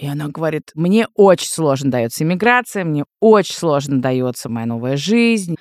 [0.00, 5.54] И она говорит, мне очень сложно дается иммиграция, мне очень сложно дается моя новая жизнь.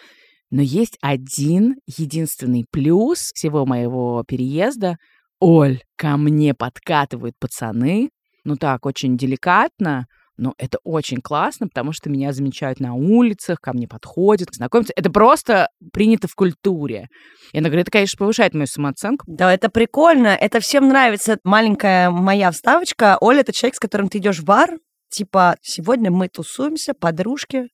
[0.49, 4.97] Но есть один единственный плюс всего моего переезда.
[5.45, 8.11] Оль, ко мне подкатывают пацаны.
[8.45, 10.05] Ну так, очень деликатно,
[10.37, 14.93] но это очень классно, потому что меня замечают на улицах, ко мне подходят, знакомятся.
[14.95, 17.07] Это просто принято в культуре.
[17.51, 19.25] И она говорит, это, конечно, повышает мою самооценку.
[19.27, 21.37] Да, это прикольно, это всем нравится.
[21.43, 23.17] Маленькая моя вставочка.
[23.19, 24.77] Оля— это человек, с которым ты идешь в бар,
[25.09, 27.67] типа, сегодня мы тусуемся, подружки,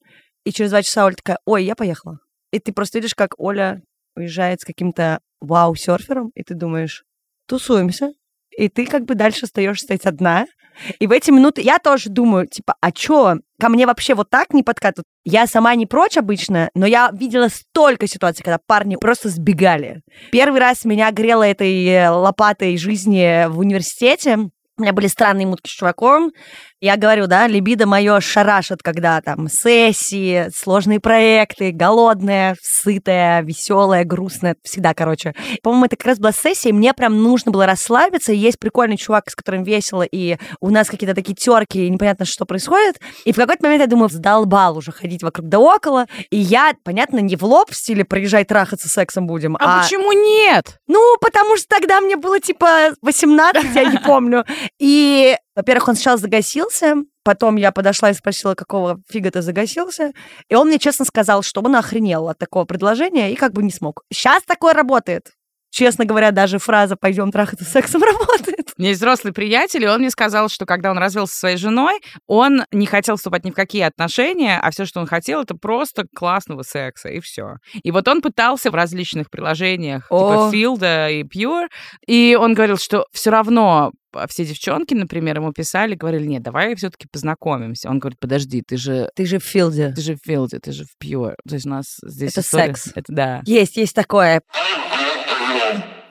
[0.43, 2.17] и через два часа Оля такая, ой, я поехала.
[2.51, 3.83] И ты просто видишь, как Оля
[4.15, 7.03] уезжает с каким-то вау-серфером, и ты думаешь,
[7.49, 8.13] тусуемся,
[8.55, 10.45] и ты как бы дальше остаешься стоять одна.
[10.99, 14.53] И в эти минуты я тоже думаю, типа, а чё, ко мне вообще вот так
[14.53, 15.05] не подкатывают?
[15.25, 20.01] Я сама не прочь обычно, но я видела столько ситуаций, когда парни просто сбегали.
[20.31, 24.37] Первый раз меня грело этой э, лопатой жизни в университете.
[24.77, 26.31] У меня были странные мутки с чуваком.
[26.81, 34.55] Я говорю, да, либидо мое шарашит, когда там сессии, сложные проекты, голодная, сытая, веселая, грустная,
[34.63, 35.33] всегда, короче.
[35.61, 39.29] По-моему, это как раз была сессия, и мне прям нужно было расслабиться, есть прикольный чувак,
[39.29, 42.99] с которым весело, и у нас какие-то такие терки, и непонятно, что происходит.
[43.25, 47.19] И в какой-то момент я думаю, задолбал уже ходить вокруг да около, и я, понятно,
[47.19, 50.79] не в лоб в стиле «приезжай трахаться, сексом будем», А, почему нет?
[50.87, 54.45] ну, потому что тогда мне было типа 18, я не помню.
[54.79, 60.13] И, во-первых, он сначала загасился, потом я подошла и спросила, какого фига ты загасился.
[60.47, 63.71] И он мне честно сказал, что он охренел от такого предложения и как бы не
[63.71, 64.03] смог.
[64.09, 65.33] Сейчас такое работает.
[65.69, 68.71] Честно говоря, даже фраза «пойдем трахаться сексом» работает.
[68.77, 71.57] У меня есть взрослый приятель, и он мне сказал, что когда он развелся со своей
[71.57, 75.55] женой, он не хотел вступать ни в какие отношения, а все, что он хотел, это
[75.55, 77.57] просто классного секса, и все.
[77.83, 80.49] И вот он пытался в различных приложениях, О.
[80.51, 81.67] типа Field и Pure,
[82.07, 83.91] и он говорил, что все равно
[84.27, 87.89] все девчонки, например, ему писали, говорили, нет, давай все-таки познакомимся.
[87.89, 89.93] Он говорит, подожди, ты же Ты же в филде.
[89.95, 91.35] ты же в Field, ты же в Pure.
[91.47, 92.91] То есть у нас здесь Это история- секс.
[92.95, 93.41] Это да.
[93.45, 94.41] Есть, есть такое.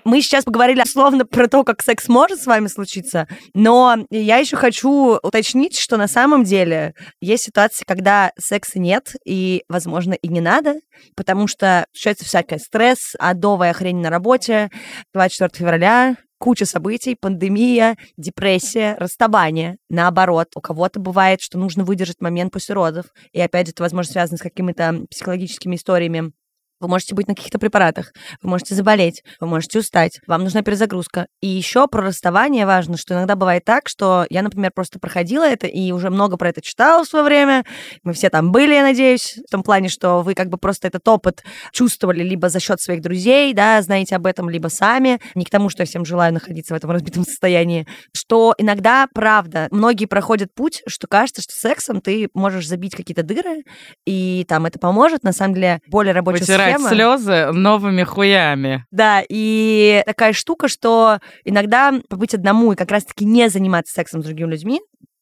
[0.04, 4.56] Мы сейчас поговорили словно про то, как секс может с вами случиться, но я еще
[4.56, 10.40] хочу уточнить, что на самом деле есть ситуации, когда секса нет и, возможно, и не
[10.40, 10.76] надо,
[11.14, 14.70] потому что случается всякое стресс, адовая хрень на работе,
[15.12, 19.78] 24 февраля, куча событий, пандемия, депрессия, расставание.
[19.90, 24.12] Наоборот, у кого-то бывает, что нужно выдержать момент после родов, и опять же, это, возможно,
[24.12, 26.32] связано с какими-то психологическими историями.
[26.80, 31.26] Вы можете быть на каких-то препаратах, вы можете заболеть, вы можете устать, вам нужна перезагрузка.
[31.40, 35.66] И еще про расставание важно, что иногда бывает так, что я, например, просто проходила это
[35.66, 37.64] и уже много про это читала в свое время.
[38.04, 41.06] Мы все там были, я надеюсь, в том плане, что вы как бы просто этот
[41.08, 45.20] опыт чувствовали либо за счет своих друзей, да, знаете об этом, либо сами.
[45.34, 47.86] Не к тому, что я всем желаю находиться в этом разбитом состоянии.
[48.14, 53.64] Что иногда, правда, многие проходят путь, что кажется, что сексом ты можешь забить какие-то дыры,
[54.06, 55.22] и там это поможет.
[55.24, 56.88] На самом деле, более рабочая схема.
[56.88, 58.84] слезы новыми хуями.
[58.90, 64.26] Да, и такая штука, что иногда побыть одному и как раз-таки не заниматься сексом с
[64.26, 64.80] другими людьми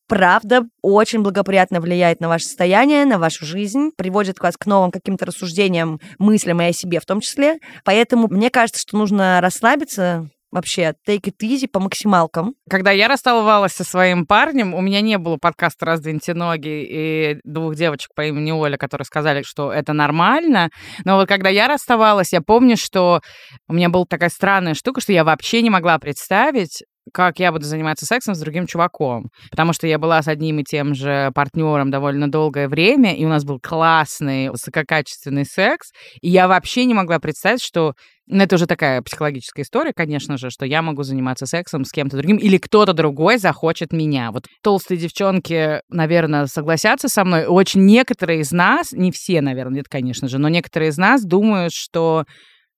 [0.08, 5.26] правда очень благоприятно влияет на ваше состояние, на вашу жизнь, приводит вас к новым каким-то
[5.26, 7.58] рассуждениям, мыслям и о себе в том числе.
[7.84, 12.54] Поэтому мне кажется, что нужно расслабиться, вообще take it easy по максималкам.
[12.68, 17.74] Когда я расставалась со своим парнем, у меня не было подкаста «Раздвиньте ноги» и двух
[17.74, 20.70] девочек по имени Оля, которые сказали, что это нормально.
[21.04, 23.20] Но вот когда я расставалась, я помню, что
[23.68, 26.82] у меня была такая странная штука, что я вообще не могла представить,
[27.12, 29.30] как я буду заниматься сексом с другим чуваком.
[29.50, 33.28] Потому что я была с одним и тем же партнером довольно долгое время, и у
[33.28, 35.92] нас был классный, высококачественный секс.
[36.20, 37.94] И я вообще не могла представить, что
[38.28, 42.16] ну, это уже такая психологическая история, конечно же, что я могу заниматься сексом с кем-то
[42.16, 44.32] другим, или кто-то другой захочет меня.
[44.32, 47.46] Вот толстые девчонки, наверное, согласятся со мной.
[47.46, 51.72] Очень некоторые из нас, не все, наверное, нет, конечно же, но некоторые из нас думают,
[51.72, 52.24] что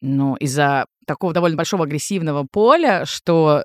[0.00, 3.64] ну, из-за такого довольно большого агрессивного поля, что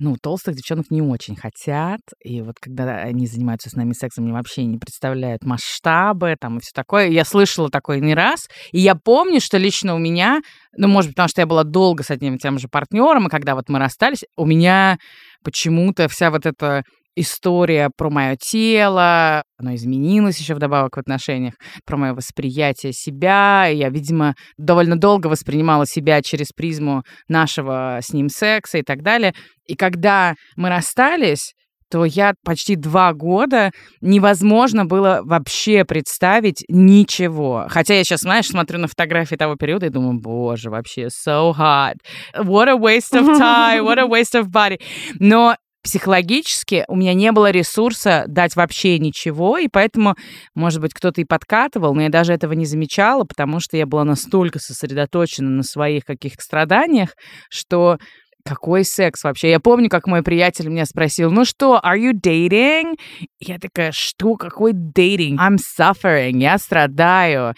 [0.00, 2.00] ну, толстых девчонок не очень хотят.
[2.24, 6.60] И вот когда они занимаются с нами сексом, они вообще не представляют масштабы там и
[6.60, 7.08] все такое.
[7.08, 8.48] Я слышала такое не раз.
[8.70, 10.40] И я помню, что лично у меня,
[10.76, 13.30] ну, может быть, потому что я была долго с одним и тем же партнером, и
[13.30, 14.98] когда вот мы расстались, у меня
[15.42, 16.84] почему-то вся вот эта
[17.20, 21.54] история про мое тело, оно изменилось еще вдобавок в отношениях,
[21.84, 23.66] про мое восприятие себя.
[23.66, 29.34] Я, видимо, довольно долго воспринимала себя через призму нашего с ним секса и так далее.
[29.66, 31.54] И когда мы расстались,
[31.90, 37.66] то я почти два года невозможно было вообще представить ничего.
[37.68, 41.94] Хотя я сейчас, знаешь, смотрю на фотографии того периода и думаю, боже, вообще so hot.
[42.36, 44.78] What a waste of time, what a waste of body.
[45.18, 45.56] Но
[45.88, 50.16] психологически у меня не было ресурса дать вообще ничего, и поэтому,
[50.54, 54.04] может быть, кто-то и подкатывал, но я даже этого не замечала, потому что я была
[54.04, 57.14] настолько сосредоточена на своих каких-то страданиях,
[57.48, 57.96] что
[58.44, 59.50] какой секс вообще?
[59.50, 62.98] Я помню, как мой приятель меня спросил, ну что, are you dating?
[63.40, 65.36] Я такая, что, какой dating?
[65.36, 67.54] I'm suffering, я страдаю.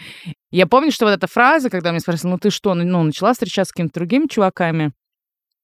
[0.53, 3.71] Я помню, что вот эта фраза, когда меня спросили, ну ты что, ну, начала встречаться
[3.71, 4.93] с какими-то другими чуваками?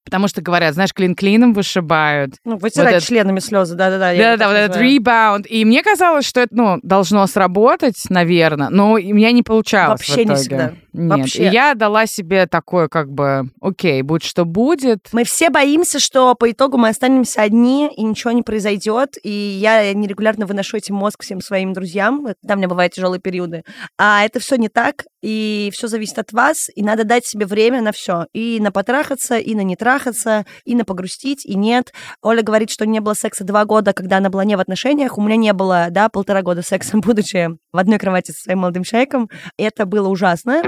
[0.07, 2.37] Потому что говорят, знаешь, клин клином вышибают.
[2.45, 4.15] Ну, вытирать вот членами слезы, да-да-да.
[4.15, 5.47] Да-да-да, вот этот ребаунд.
[5.51, 10.25] И мне казалось, что это, ну, должно сработать, наверное, но у меня не получалось Вообще
[10.25, 10.75] не всегда.
[10.97, 11.19] Нет.
[11.19, 11.51] Вообще.
[11.51, 15.09] Я дала себе такое, как бы, окей, будь что будет.
[15.13, 19.17] Мы все боимся, что по итогу мы останемся одни, и ничего не произойдет.
[19.23, 22.27] И я нерегулярно выношу этим мозг всем своим друзьям.
[22.47, 23.63] Там у меня бывают тяжелые периоды.
[23.99, 27.83] А это все не так, и все зависит от вас, и надо дать себе время
[27.83, 28.27] на все.
[28.33, 31.93] И на потрахаться, и на не трахаться, и на погрустить, и нет.
[32.23, 35.19] Оля говорит, что не было секса два года, когда она была не в отношениях.
[35.19, 38.85] У меня не было, да, полтора года секса, будучи в одной кровати со своим молодым
[38.85, 39.29] человеком.
[39.59, 40.63] Это было ужасно.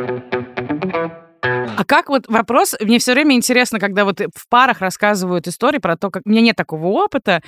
[1.43, 5.97] А как вот вопрос, мне все время интересно, когда вот в парах рассказывают истории про
[5.97, 7.41] то, как у меня нет такого опыта,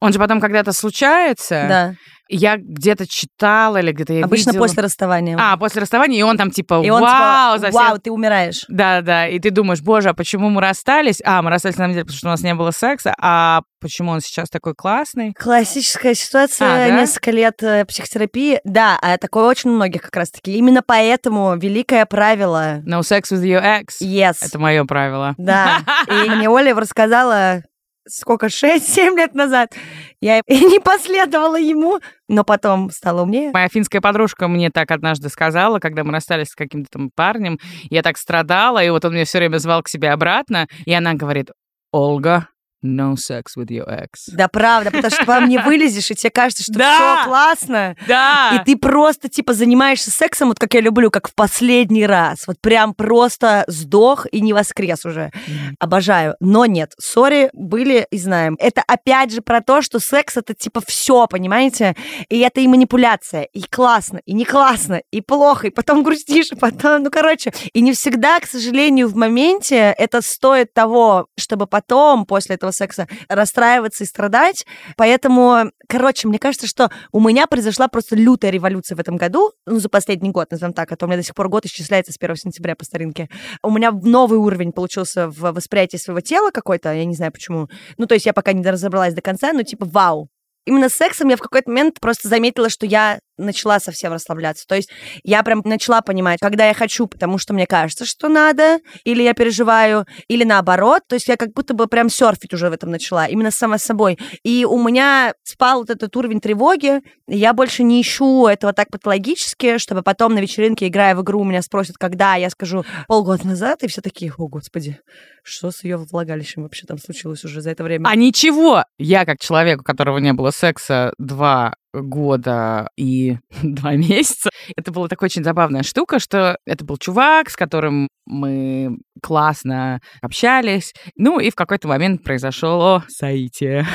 [0.00, 1.66] он же потом когда-то случается.
[1.68, 1.94] Да.
[2.28, 4.64] Я где-то читала или где-то я Обычно видела.
[4.64, 5.36] после расставания.
[5.40, 8.10] А, после расставания, и он там типа, и он вау, типа, за всех- вау, ты
[8.10, 8.64] умираешь.
[8.68, 11.22] Да, да, и ты думаешь, боже, а почему мы расстались?
[11.24, 14.10] А, мы расстались на самом деле, потому что у нас не было секса, а почему
[14.10, 15.34] он сейчас такой классный?
[15.34, 17.00] Классическая ситуация, А, да?
[17.00, 18.60] несколько лет э, психотерапии.
[18.64, 20.56] Да, а такое очень у многих как раз-таки.
[20.56, 24.02] Именно поэтому великое правило No sex with your ex.
[24.02, 24.36] yes.
[24.42, 25.34] Это мое правило.
[25.38, 25.78] Да.
[26.08, 27.62] И мне Оля рассказала
[28.08, 29.72] сколько, 6-7 лет назад.
[30.20, 33.50] Я не последовала ему, но потом стала умнее.
[33.52, 37.58] Моя финская подружка мне так однажды сказала, когда мы расстались с каким-то там парнем,
[37.90, 41.14] я так страдала, и вот он меня все время звал к себе обратно, и она
[41.14, 41.50] говорит,
[41.92, 42.48] Ольга,
[42.82, 44.28] no sex with your ex.
[44.28, 47.16] Да, правда, потому что потом не вылезешь, и тебе кажется, что Да.
[47.20, 47.96] все классно.
[48.06, 48.52] Да!
[48.54, 52.46] И ты просто, типа, занимаешься сексом, вот как я люблю, как в последний раз.
[52.46, 55.30] Вот прям просто сдох и не воскрес уже.
[55.78, 56.36] Обожаю.
[56.40, 58.56] Но нет, сори, были и знаем.
[58.60, 61.94] Это опять же про то, что секс это типа все, понимаете?
[62.28, 66.56] И это и манипуляция, и классно, и не классно, и плохо, и потом грустишь, и
[66.56, 67.52] потом, ну, короче.
[67.72, 73.08] И не всегда, к сожалению, в моменте это стоит того, чтобы потом, после этого секса,
[73.28, 74.66] расстраиваться и страдать.
[74.96, 79.78] Поэтому, короче, мне кажется, что у меня произошла просто лютая революция в этом году, ну,
[79.78, 82.16] за последний год, назовем так, а то у меня до сих пор год исчисляется с
[82.18, 83.28] 1 сентября по старинке.
[83.62, 87.68] У меня новый уровень получился в восприятии своего тела какой-то, я не знаю почему.
[87.98, 90.28] Ну, то есть я пока не разобралась до конца, но типа вау.
[90.66, 94.66] Именно с сексом я в какой-то момент просто заметила, что я начала совсем расслабляться.
[94.66, 94.90] То есть
[95.22, 99.34] я прям начала понимать, когда я хочу, потому что мне кажется, что надо, или я
[99.34, 101.02] переживаю, или наоборот.
[101.08, 104.18] То есть я как будто бы прям серфить уже в этом начала, именно сама собой.
[104.42, 109.78] И у меня спал вот этот уровень тревоги, я больше не ищу этого так патологически,
[109.78, 113.88] чтобы потом на вечеринке, играя в игру, меня спросят, когда, я скажу полгода назад, и
[113.88, 114.98] все такие, о, господи,
[115.42, 118.08] что с ее влагалищем вообще там случилось уже за это время?
[118.08, 118.84] А ничего!
[118.98, 124.50] Я, как человек, у которого не было секса два года и два месяца.
[124.76, 130.92] Это была такая очень забавная штука, что это был чувак, с которым мы классно общались.
[131.16, 133.86] Ну и в какой-то момент произошло соитие.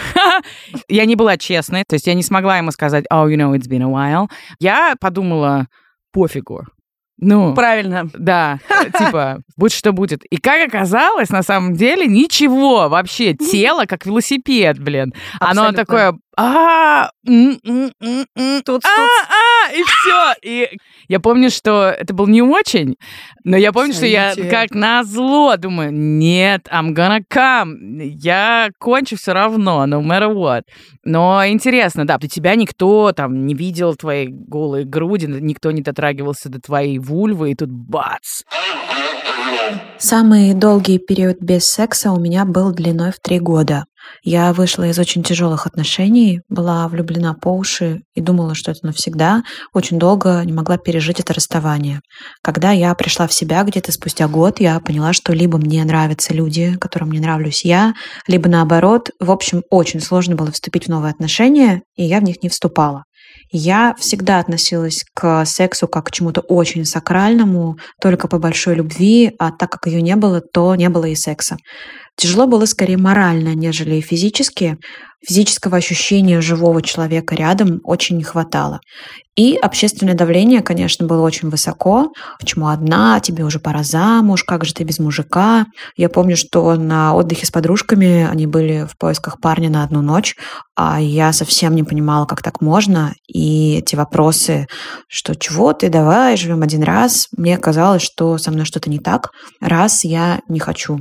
[0.88, 3.68] я не была честной, то есть я не смогла ему сказать, oh, you know, it's
[3.68, 4.30] been a while.
[4.60, 5.68] Я подумала,
[6.12, 6.66] пофигу,
[7.22, 8.10] ну, правильно.
[8.14, 8.60] Да,
[8.98, 10.26] типа, будь что будет.
[10.26, 13.36] И как оказалось, на самом деле, ничего вообще.
[13.36, 15.14] Тело как велосипед, блин.
[15.40, 19.08] Оно такое а, тут, а,
[19.72, 20.34] и все.
[20.42, 22.96] И я помню, что это был не очень,
[23.44, 29.18] но я помню, что я как на зло думаю, нет, I'm gonna come, я кончу
[29.18, 30.64] все равно, no matter what.
[31.04, 36.60] Но интересно, да, тебя никто там не видел твои голые груди, никто не дотрагивался до
[36.60, 38.44] твоей вульвы, и тут бац.
[39.98, 43.86] Самый долгий период без секса у меня был длиной в три года.
[44.24, 49.44] Я вышла из очень тяжелых отношений, была влюблена по уши и думала, что это навсегда.
[49.74, 52.02] Очень долго не могла пережить это расставание.
[52.44, 56.78] Когда я пришла в себя где-то спустя год, я поняла, что либо мне нравятся люди,
[56.80, 57.94] которым не нравлюсь я,
[58.28, 59.12] либо наоборот.
[59.20, 63.06] В общем, очень сложно было вступить в новые отношения, и я в них не вступала.
[63.52, 69.52] Я всегда относилась к сексу как к чему-то очень сакральному, только по большой любви, а
[69.52, 71.58] так как ее не было, то не было и секса.
[72.18, 74.78] Тяжело было скорее морально, нежели физически.
[75.26, 78.80] Физического ощущения живого человека рядом очень не хватало.
[79.36, 82.12] И общественное давление, конечно, было очень высоко.
[82.40, 83.20] Почему одна?
[83.20, 85.68] Тебе уже пора замуж, как же ты без мужика?
[85.96, 90.36] Я помню, что на отдыхе с подружками они были в поисках парня на одну ночь,
[90.76, 93.14] а я совсем не понимала, как так можно.
[93.28, 94.68] И эти вопросы,
[95.08, 99.30] что чего ты, давай, живем один раз, мне казалось, что со мной что-то не так,
[99.60, 101.00] раз я не хочу.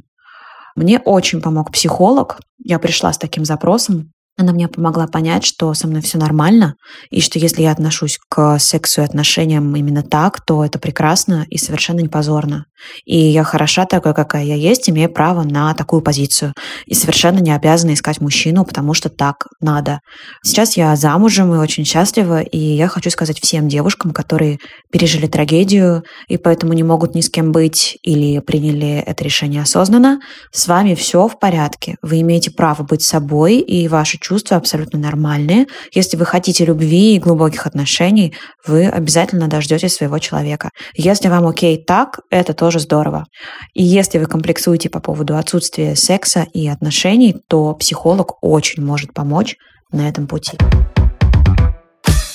[0.77, 2.39] Мне очень помог психолог.
[2.59, 4.13] Я пришла с таким запросом.
[4.37, 6.77] Она мне помогла понять, что со мной все нормально,
[7.11, 11.59] и что если я отношусь к сексу и отношениям именно так, то это прекрасно и
[11.59, 12.65] совершенно не позорно.
[13.05, 16.55] И я хороша такой, какая я есть, имею право на такую позицию.
[16.87, 20.01] И совершенно не обязана искать мужчину, потому что так надо.
[20.43, 24.59] Сейчас я замужем и очень счастлива, и я хочу сказать всем девушкам, которые
[24.91, 30.21] пережили трагедию и поэтому не могут ни с кем быть или приняли это решение осознанно,
[30.53, 31.97] с вами все в порядке.
[32.03, 35.67] Вы имеете право быть собой, и ваши чувства абсолютно нормальные.
[35.93, 38.35] Если вы хотите любви и глубоких отношений,
[38.67, 40.71] вы обязательно дождетесь своего человека.
[40.95, 43.27] Если вам окей так, это тоже здорово.
[43.75, 49.57] И если вы комплексуете по поводу отсутствия секса и отношений, то психолог очень может помочь
[49.93, 50.57] на этом пути.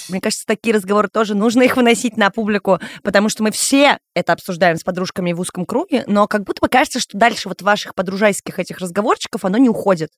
[0.09, 4.33] Мне кажется, такие разговоры тоже нужно их выносить на публику, потому что мы все это
[4.33, 7.95] обсуждаем с подружками в узком круге, но как будто бы кажется, что дальше вот ваших
[7.95, 10.09] подружайских этих разговорчиков оно не уходит.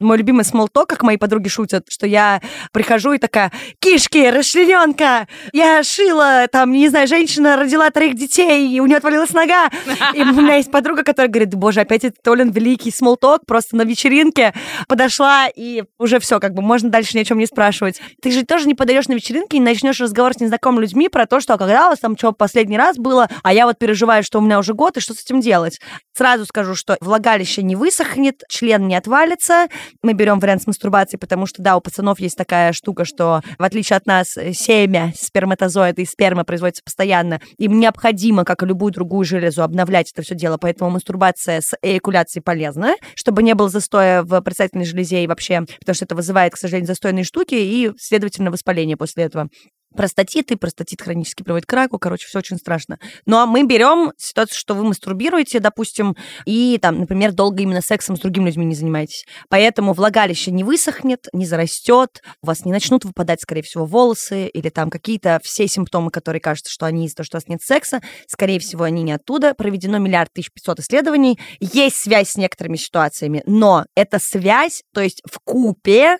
[0.00, 2.40] Мой любимый смолток, как мои подруги шутят, что я
[2.72, 8.80] прихожу и такая, кишки, расчлененка, я шила, там, не знаю, женщина родила троих детей, и
[8.80, 9.68] у нее отвалилась нога.
[10.14, 13.82] И у меня есть подруга, которая говорит, боже, опять этот Толин великий смолток, просто на
[13.82, 14.54] вечеринке
[14.88, 18.00] подошла, и уже все, как бы можно дальше ни о чем не спрашивать.
[18.22, 21.40] Ты же тоже не подаешь на вечеринке и начнешь разговор с незнакомыми людьми про то,
[21.40, 24.38] что а когда у вас там что последний раз было, а я вот переживаю, что
[24.38, 25.80] у меня уже год, и что с этим делать?
[26.16, 29.68] Сразу скажу, что влагалище не высохнет, член не отвалится.
[30.02, 33.62] Мы берем вариант с мастурбацией, потому что, да, у пацанов есть такая штука, что в
[33.62, 37.40] отличие от нас э, семя, сперматозоиды и сперма производится постоянно.
[37.58, 42.42] Им необходимо, как и любую другую железу, обновлять это все дело, поэтому мастурбация с эякуляцией
[42.42, 46.56] полезна, чтобы не было застоя в предстательной железе и вообще, потому что это вызывает, к
[46.56, 49.48] сожалению, застойные штуки и, следовательно, воспаление после этого
[49.96, 52.98] простатиты, простатит хронически приводит к раку, короче, все очень страшно.
[53.24, 58.16] Ну, а мы берем ситуацию, что вы мастурбируете, допустим, и там, например, долго именно сексом
[58.16, 59.24] с другими людьми не занимаетесь.
[59.48, 64.68] Поэтому влагалище не высохнет, не зарастет, у вас не начнут выпадать, скорее всего, волосы или
[64.68, 68.00] там какие-то все симптомы, которые кажутся, что они из-за того, что у вас нет секса,
[68.28, 69.54] скорее всего, они не оттуда.
[69.54, 71.38] Проведено миллиард тысяч пятьсот исследований.
[71.60, 76.18] Есть связь с некоторыми ситуациями, но эта связь, то есть в купе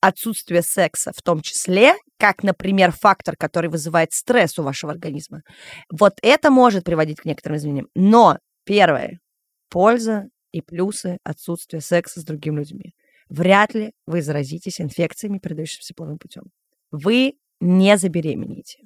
[0.00, 5.42] отсутствие секса в том числе, как, например, фактор, который вызывает стресс у вашего организма.
[5.90, 7.88] Вот это может приводить к некоторым изменениям.
[7.94, 9.20] Но первое,
[9.68, 12.94] польза и плюсы отсутствия секса с другими людьми.
[13.28, 16.44] Вряд ли вы заразитесь инфекциями, передающимися половым путем.
[16.90, 18.78] Вы не забеременеете.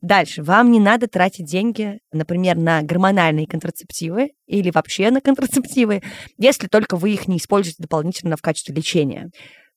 [0.00, 0.42] Дальше.
[0.42, 6.02] Вам не надо тратить деньги, например, на гормональные контрацептивы или вообще на контрацептивы,
[6.38, 9.30] если только вы их не используете дополнительно в качестве лечения.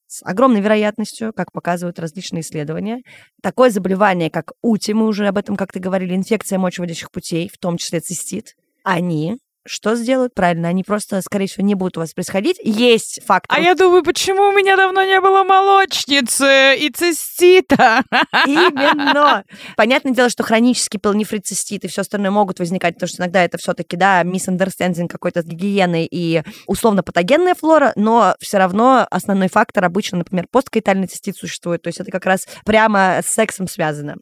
[0.10, 3.04] С огромной вероятностью, как показывают различные исследования,
[3.44, 7.78] такое заболевание, как УТИ, мы уже об этом как-то говорили, инфекция мочеводящих путей, в том
[7.78, 9.38] числе цистит, они
[9.70, 10.68] что сделают правильно?
[10.68, 12.58] Они просто, скорее всего, не будут у вас происходить.
[12.64, 13.56] Есть фактор.
[13.56, 18.04] А я думаю, почему у меня давно не было молочницы и цистита?
[18.48, 19.44] Именно.
[19.78, 23.60] Понятное дело, что хронический пилонефрит, цистит и все остальное могут возникать, потому что иногда это
[23.60, 30.48] все-таки, да, misunderstanding какой-то гигиены и условно-патогенная флора, но все равно основной фактор обычно, например,
[30.50, 34.16] посткаитальный цистит существует, то есть это как раз прямо с сексом связано.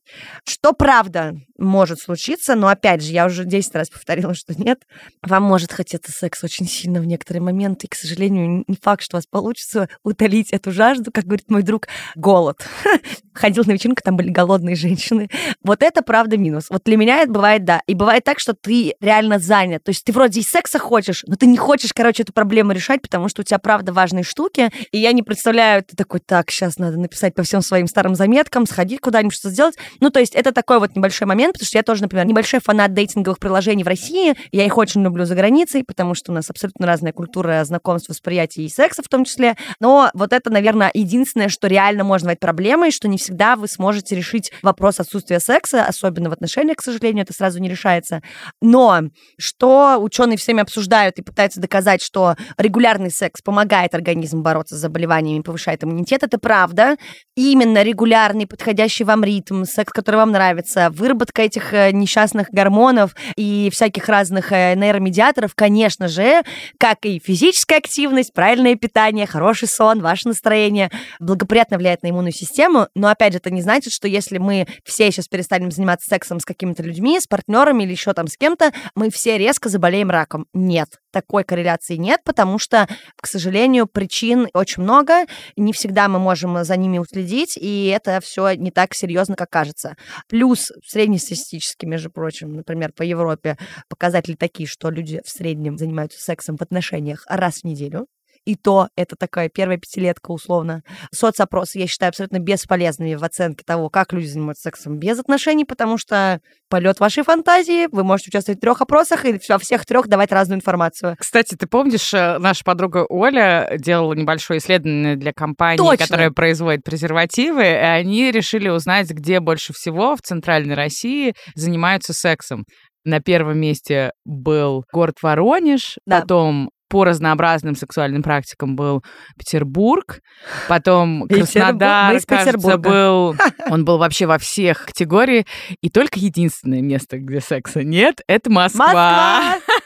[0.44, 4.80] Что правда может случиться, но опять же, я уже 10 раз повторила, что нет,
[5.24, 9.16] вам может хотеться секс очень сильно в некоторые моменты, и, к сожалению, не факт, что
[9.16, 12.66] у вас получится утолить эту жажду, как говорит мой друг, голод.
[13.34, 15.30] Ходил на вечеринку, там были голодные женщины.
[15.64, 16.68] Вот это правда минус.
[16.70, 17.82] Вот для меня это бывает, да.
[17.88, 19.84] И бывает так, что ты реально занят.
[19.84, 23.02] То есть ты вроде и секса хочешь, но ты не хочешь, короче, эту проблему решать,
[23.02, 24.72] потому что у тебя правда важные штуки.
[24.92, 28.66] И я не представляю, ты такой, так, сейчас надо написать по всем своим старым заметкам,
[28.66, 29.76] сходить куда-нибудь, что сделать.
[30.00, 32.94] Ну, то есть это такой вот небольшой момент, потому что я тоже, например, небольшой фанат
[32.94, 34.36] дейтинговых приложений в России.
[34.52, 38.64] Я их очень люблю за границей, потому что у нас абсолютно разная культура знакомств, восприятия
[38.64, 39.56] и секса в том числе.
[39.80, 44.16] Но вот это, наверное, единственное, что реально может быть проблемой, что не всегда вы сможете
[44.16, 48.22] решить вопрос отсутствия секса, особенно в отношениях, к сожалению, это сразу не решается.
[48.62, 49.02] Но
[49.38, 55.42] что ученые всеми обсуждают и пытаются доказать, что регулярный секс помогает организму бороться с заболеваниями,
[55.42, 56.96] повышает иммунитет, это правда.
[57.36, 63.70] Именно регулярный, подходящий вам ритм, секс, который вам нравится, выработка этих э, несчастных гормонов и
[63.72, 64.76] всяких разных э,
[65.08, 66.44] нейромедиаторов, конечно же,
[66.78, 72.88] как и физическая активность, правильное питание, хороший сон, ваше настроение, благоприятно влияет на иммунную систему.
[72.96, 76.46] Но, опять же, это не значит, что если мы все сейчас перестанем заниматься сексом с
[76.46, 80.48] какими-то людьми, с партнерами или еще там с кем-то, мы все резко заболеем раком.
[80.54, 82.88] Нет, такой корреляции нет, потому что,
[83.20, 88.52] к сожалению, причин очень много, не всегда мы можем за ними уследить, и это все
[88.52, 89.98] не так серьезно, как кажется.
[90.28, 93.58] Плюс среднестатистически, между прочим, например, по Европе
[93.90, 98.06] показатели такие, что люди в среднем занимаются сексом в отношениях раз в неделю
[98.48, 100.82] и то это такая первая пятилетка условно.
[101.14, 105.98] Соцопросы я считаю абсолютно бесполезными в оценке того, как люди занимаются сексом без отношений, потому
[105.98, 106.40] что
[106.70, 110.60] полет вашей фантазии, вы можете участвовать в трех опросах и во всех трех давать разную
[110.60, 111.18] информацию.
[111.20, 116.06] Кстати, ты помнишь, э, наша подруга Оля делала небольшое исследование для компании, Точно.
[116.06, 122.64] которая производит презервативы, и они решили узнать, где больше всего в Центральной России занимаются сексом.
[123.04, 126.22] На первом месте был город Воронеж, Да.
[126.22, 129.04] потом по разнообразным сексуальным практикам был
[129.38, 130.20] Петербург,
[130.68, 131.52] потом Петербург.
[131.52, 133.36] Краснодар, из кажется, был...
[133.70, 135.46] Он был вообще во всех категориях.
[135.82, 138.86] И только единственное место, где секса нет, это Москва.
[138.86, 139.77] Москва!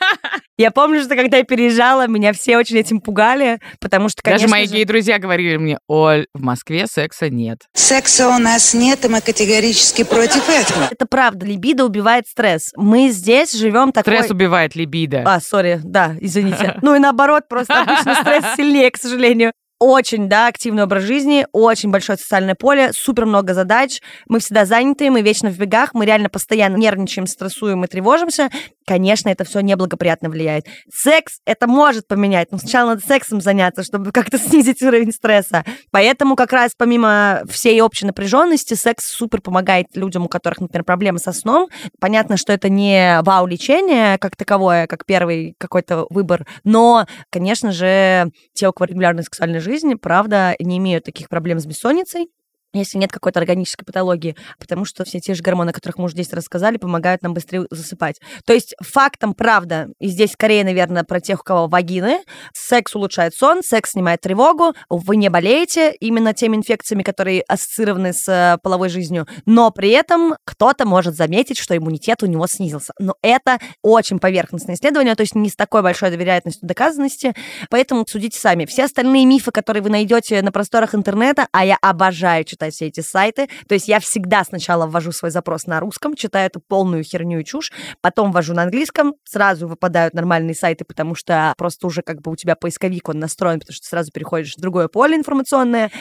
[0.57, 4.51] Я помню, что когда я переезжала, меня все очень этим пугали, потому что, конечно Даже
[4.51, 7.59] мои же- гей-друзья говорили мне, Оль, в Москве секса нет.
[7.73, 10.87] Секса у нас нет, и мы категорически против этого.
[10.91, 12.71] Это правда, либидо убивает стресс.
[12.75, 14.13] Мы здесь живем такой...
[14.13, 15.23] Стресс убивает либидо.
[15.25, 16.77] А, сори, да, извините.
[16.83, 19.53] Ну и наоборот, просто обычно стресс сильнее, к сожалению.
[19.83, 23.99] Очень, да, активный образ жизни, очень большое социальное поле, супер много задач.
[24.27, 28.51] Мы всегда заняты, мы вечно в бегах, мы реально постоянно нервничаем, стрессуем и тревожимся.
[28.85, 30.67] Конечно, это все неблагоприятно влияет.
[30.93, 35.65] Секс это может поменять, но сначала надо сексом заняться, чтобы как-то снизить уровень стресса.
[35.89, 41.17] Поэтому как раз помимо всей общей напряженности, секс супер помогает людям, у которых, например, проблемы
[41.17, 41.69] со сном.
[41.99, 48.67] Понятно, что это не вау-лечение как таковое, как первый какой-то выбор, но, конечно же, те,
[48.67, 52.29] у кого регулярная сексуальная жизнь, правда, не имеют таких проблем с бессонницей,
[52.73, 56.13] если нет какой-то органической патологии, потому что все те же гормоны, о которых мы уже
[56.13, 58.19] здесь рассказали, помогают нам быстрее засыпать.
[58.45, 62.21] То есть фактом, правда, и здесь скорее, наверное, про тех, у кого вагины,
[62.53, 68.27] секс улучшает сон, секс снимает тревогу, вы не болеете именно теми инфекциями, которые ассоциированы с
[68.27, 72.93] э, половой жизнью, но при этом кто-то может заметить, что иммунитет у него снизился.
[72.99, 77.33] Но это очень поверхностное исследование, то есть не с такой большой вероятностью доказанности,
[77.69, 78.65] поэтому судите сами.
[78.65, 82.99] Все остальные мифы, которые вы найдете на просторах интернета, а я обожаю читать все эти
[82.99, 87.39] сайты, то есть я всегда сначала ввожу свой запрос на русском, читаю эту полную херню
[87.39, 92.21] и чушь, потом ввожу на английском, сразу выпадают нормальные сайты, потому что просто уже как
[92.21, 95.91] бы у тебя поисковик, он настроен, потому что сразу переходишь в другое поле информационное,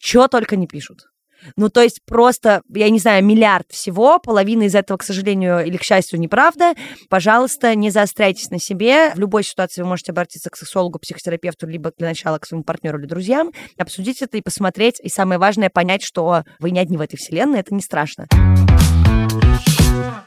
[0.00, 1.06] чего только не пишут.
[1.56, 5.76] Ну, то есть просто, я не знаю, миллиард всего, половина из этого, к сожалению или
[5.76, 6.74] к счастью, неправда.
[7.08, 9.12] Пожалуйста, не заостряйтесь на себе.
[9.14, 12.98] В любой ситуации вы можете обратиться к сексологу, психотерапевту, либо для начала к своему партнеру
[12.98, 15.00] или друзьям, обсудить это и посмотреть.
[15.00, 18.26] И самое важное, понять, что вы не одни в этой вселенной, это не страшно.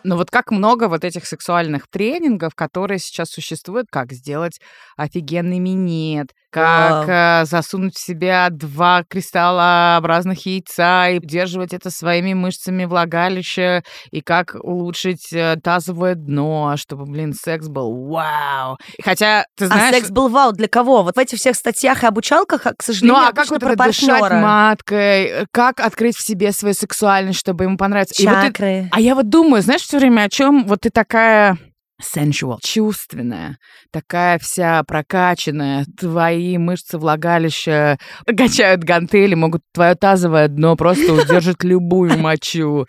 [0.04, 4.60] Но вот как много вот этих сексуальных тренингов, которые сейчас существуют, как сделать
[4.98, 12.86] офигенный минет, как э, засунуть в себя два кристаллообразных яйца и удерживать это своими мышцами
[12.86, 18.78] влагалища, и как улучшить э, тазовое дно, чтобы, блин, секс был вау.
[19.02, 19.94] Хотя, ты знаешь...
[19.94, 21.04] А секс был вау для кого?
[21.04, 24.36] Вот в этих всех статьях и обучалках, к сожалению, ну, а как вот про партнера.
[24.36, 28.22] маткой, э, как открыть в себе свою сексуальность, чтобы ему понравиться.
[28.22, 28.90] И вот это- Чакры.
[28.92, 30.66] а я вот думаю, знаешь, все время о чем?
[30.66, 31.58] Вот ты такая
[32.02, 33.58] sensual, чувственная,
[33.92, 42.18] такая вся прокачанная, твои мышцы влагалища качают гантели, могут твое тазовое дно просто удержать любую
[42.18, 42.86] мочу.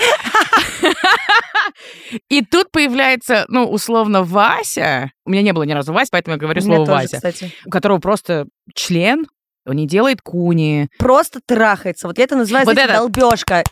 [2.29, 5.11] И тут появляется, ну, условно, Вася.
[5.25, 7.17] У меня не было ни разу Вася, поэтому я говорю слово тоже, Вася.
[7.17, 7.53] кстати.
[7.65, 9.27] У которого просто член,
[9.67, 10.89] он не делает куни.
[10.99, 12.07] Просто трахается.
[12.09, 13.63] Вот я это называю, Вот это- долбежка.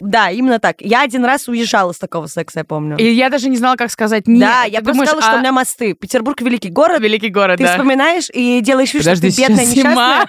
[0.00, 0.76] Да, именно так.
[0.80, 2.96] Я один раз уезжала с такого секса, я помню.
[2.98, 4.40] И я даже не знала, как сказать нет.
[4.40, 5.94] да, Ты я просто думаешь, сказала, что а, у меня мосты.
[5.94, 7.00] Петербург великий город.
[7.00, 7.72] великий город, Ты да.
[7.72, 10.26] вспоминаешь и делаешь вид, что ты бедная, несчастная.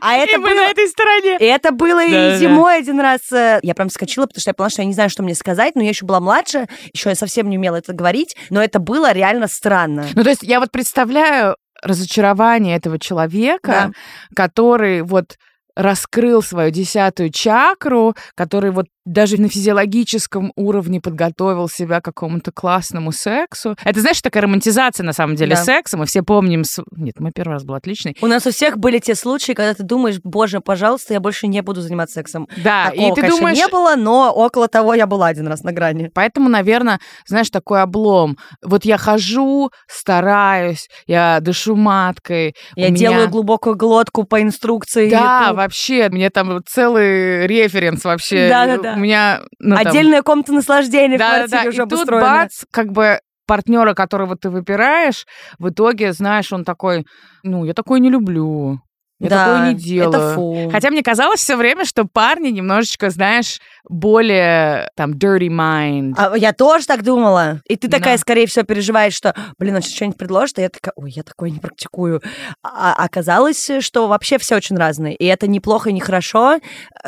[0.00, 0.54] А это И мы было...
[0.56, 1.36] на этой стороне.
[1.38, 3.20] И это было и зимой один раз.
[3.32, 5.74] э, Я прям вскочила, потому что я поняла, что я не знаю, что мне сказать,
[5.74, 9.12] но я еще была младше, еще я совсем не умела это говорить, но это было
[9.12, 10.06] реально странно.
[10.14, 13.92] Ну, то есть я вот представляю разочарование этого человека,
[14.34, 15.36] который вот
[15.78, 23.10] раскрыл свою десятую чакру, который вот даже на физиологическом уровне подготовил себя к какому-то классному
[23.10, 23.74] сексу.
[23.82, 25.64] Это, знаешь, такая романтизация, на самом деле, Да.
[25.64, 25.96] секса.
[25.96, 26.62] Мы все помним...
[26.92, 28.16] Нет, мой первый раз был отличный.
[28.20, 31.62] У нас у всех были те случаи, когда ты думаешь, боже, пожалуйста, я больше не
[31.62, 32.48] буду заниматься сексом.
[32.62, 33.56] Да, Такого, и ты конечно, думаешь...
[33.56, 36.10] не было, но около того я была один раз на грани.
[36.14, 38.36] Поэтому, наверное, знаешь, такой облом.
[38.62, 42.54] Вот я хожу, стараюсь, я дышу маткой.
[42.76, 45.56] Я меня- делаю глубокую глотку по инструкции Да, YouTube.
[45.56, 48.48] вообще, мне там целый референс вообще.
[48.48, 48.97] Да-да-да.
[48.98, 49.40] У меня...
[49.58, 53.94] ну, там- Отдельная комната наслаждения в Да-да-да, квартире уже и тут бац, как бы партнера,
[53.94, 55.26] которого ты выбираешь,
[55.58, 57.06] в итоге, знаешь, он такой,
[57.42, 58.80] ну, я такой не люблю.
[59.20, 60.08] Я да, такое не делаю.
[60.10, 60.70] это фу.
[60.70, 66.14] Хотя мне казалось все время, что парни немножечко, знаешь, более там dirty mind.
[66.16, 67.60] А я тоже так думала.
[67.68, 68.20] И ты такая, Да.
[68.20, 71.50] скорее всего, переживаешь, что, блин, он сейчас что-нибудь предложит, а я такая, ой, я такое
[71.50, 72.22] не практикую.
[72.62, 75.16] А оказалось, что вообще все очень разные.
[75.16, 76.60] И это неплохо и нехорошо.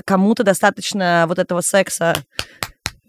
[0.04, 2.14] Кому-то достаточно вот этого секса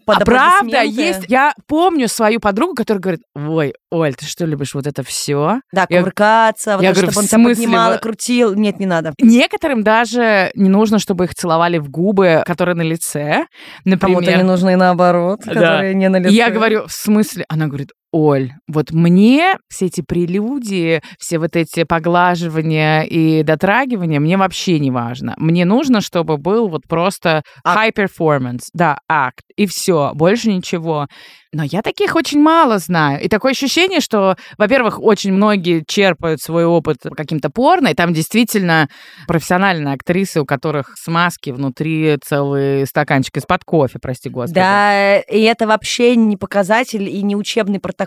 [0.04, 1.24] под а правда, есть...
[1.28, 5.60] Я помню свою подругу, которая говорит, ой, Оль, ты что, любишь вот это все?
[5.72, 8.54] Да, Я- кувыркаться, вот я это, говорю, чтобы он тебя поднимал вы- и крутил.
[8.54, 9.12] Нет, не надо.
[9.20, 13.46] Некоторым даже не нужно, чтобы их целовали в губы, которые на лице.
[13.84, 15.52] Например, Кому-то не нужно и наоборот, Да.
[15.54, 16.30] которые не на лице.
[16.34, 17.44] я говорю, в смысле?
[17.48, 24.36] Она говорит, Оль, вот мне все эти прелюдии, все вот эти поглаживания и дотрагивания, мне
[24.36, 25.34] вообще не важно.
[25.38, 27.78] Мне нужно, чтобы был вот просто Акт.
[27.78, 31.08] high performance, да, акт, и все, больше ничего.
[31.54, 33.22] Но я таких очень мало знаю.
[33.22, 38.88] И такое ощущение, что, во-первых, очень многие черпают свой опыт каким-то порно, и там действительно
[39.26, 44.54] профессиональные актрисы, у которых смазки внутри целый стаканчик из-под кофе, прости господи.
[44.54, 48.01] Да, и это вообще не показатель и не учебный протокол.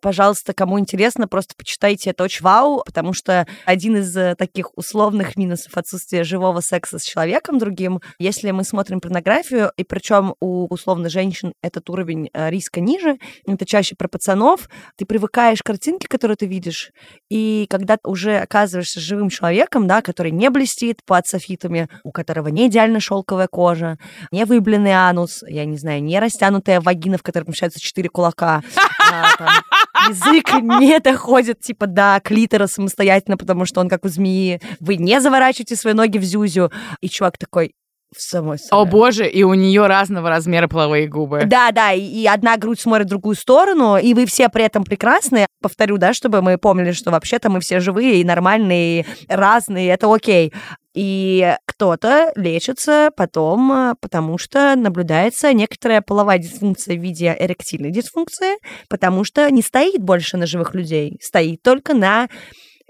[0.00, 5.36] Пожалуйста, кому интересно, просто почитайте, это очень вау, потому что один из э, таких условных
[5.36, 11.08] минусов отсутствия живого секса с человеком другим, если мы смотрим порнографию, и причем у условно
[11.08, 16.36] женщин этот уровень э, риска ниже, это чаще про пацанов, ты привыкаешь к картинке, которую
[16.36, 16.90] ты видишь,
[17.30, 22.68] и когда уже оказываешься живым человеком, да, который не блестит под софитами, у которого не
[22.68, 23.98] идеально шелковая кожа,
[24.30, 28.62] не выбленный анус, я не знаю, не растянутая вагина, в которой помещаются четыре кулака,
[29.10, 29.48] а, там,
[30.08, 34.60] язык не доходит, типа, до клитора самостоятельно, потому что он как у змеи.
[34.80, 36.70] Вы не заворачиваете свои ноги в зюзю.
[37.00, 37.74] И чувак такой,
[38.14, 41.42] в самой О боже, и у нее разного размера половые губы.
[41.46, 44.84] да, да, и, и одна грудь смотрит в другую сторону, и вы все при этом
[44.84, 45.46] прекрасные.
[45.60, 50.12] Повторю, да, чтобы мы помнили, что вообще-то мы все живые и нормальные, и разные, это
[50.12, 50.52] окей.
[50.94, 58.58] И кто-то лечится потом, э, потому что наблюдается некоторая половая дисфункция в виде эректильной дисфункции,
[58.88, 62.28] потому что не стоит больше на живых людей, стоит только на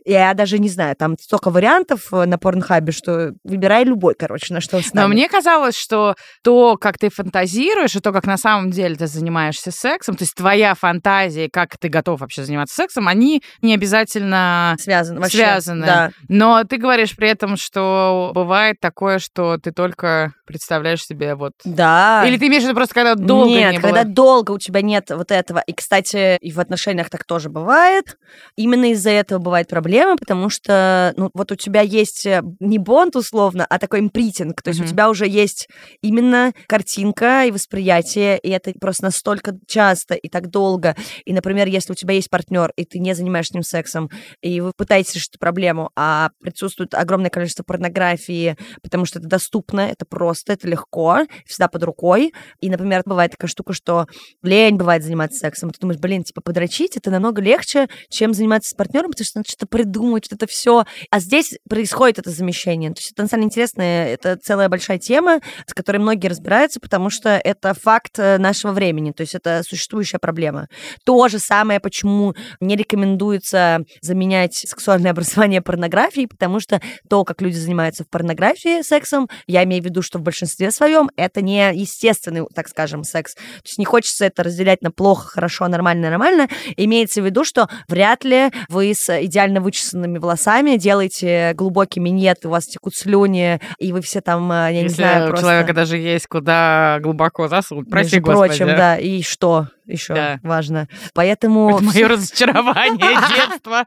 [0.05, 4.61] Я даже не знаю, там столько вариантов э, на порнхабе, что выбирай любой, короче, на
[4.61, 8.97] что Но мне казалось, что то, как ты фантазируешь, и то, как на самом деле
[8.97, 13.73] ты занимаешься сексом, то есть твоя фантазия, как ты готов вообще заниматься сексом, они не
[13.75, 15.21] обязательно связаны.
[15.21, 15.87] Вообще, связаны.
[15.87, 16.11] Да.
[16.29, 21.55] Но ты говоришь при этом, что бывает такое, что ты только представляешь себе вот...
[21.65, 22.25] Да.
[22.27, 24.13] Или ты имеешь в виду просто, когда долго нет, не когда было?
[24.13, 25.63] долго у тебя нет вот этого.
[25.67, 28.19] И, кстати, и в отношениях так тоже бывает.
[28.57, 33.17] Именно из-за этого бывает проблема, потому что, ну, вот у тебя есть э, не бонд
[33.17, 34.63] условно, а такой импритинг.
[34.63, 34.89] То есть Мгм.
[34.89, 35.69] у тебя уже есть
[36.03, 40.97] именно картинка и восприятие, и это просто настолько часто и так долго.
[41.25, 44.11] И, например, если у тебя есть партнер, и ты не занимаешься с ним сексом,
[44.43, 50.05] и вы пытаетесь решить проблему, а присутствует огромное количество порнографии, потому что это доступно, это
[50.07, 52.33] просто, это легко, всегда под рукой.
[52.61, 54.07] И, например, бывает такая штука, что
[54.43, 55.71] лень бывает заниматься сексом.
[55.71, 59.49] Ты думаешь, блин, типа подрочить это намного легче, чем заниматься с партнером, потому что надо
[59.49, 60.85] что-то придумать, что-то все.
[61.11, 62.91] А здесь происходит это замещение.
[62.91, 66.81] То есть это на самом деле интересно, это целая большая тема, с которой многие разбираются,
[66.81, 70.69] потому что это факт э, нашего времени, то есть это существующая проблема.
[71.05, 77.57] То же самое, почему не рекомендуется заменять сексуальное образование порнографией, потому что то, как люди
[77.57, 82.47] занимаются в порнографии сексом, я имею в виду, что в большинстве своем это не естественный,
[82.55, 83.35] так скажем, секс.
[83.35, 86.49] То есть не хочется это разделять на плохо, хорошо, нормально, нормально.
[86.77, 92.51] Имеется в виду, что вряд ли вы с идеально вычесанными волосами делаете глубокий минет, у
[92.51, 95.47] вас текут слюни, и вы все там, э, я не Если знаю, у просто...
[95.47, 97.91] человека даже есть куда глубоко засунуть.
[97.91, 98.59] Прости, Между господи.
[98.59, 98.97] прочим, да.
[98.97, 100.41] И что еще Да.
[100.43, 100.89] важно?
[101.15, 101.77] Поэтому...
[101.77, 103.87] Это мое разочарование детства.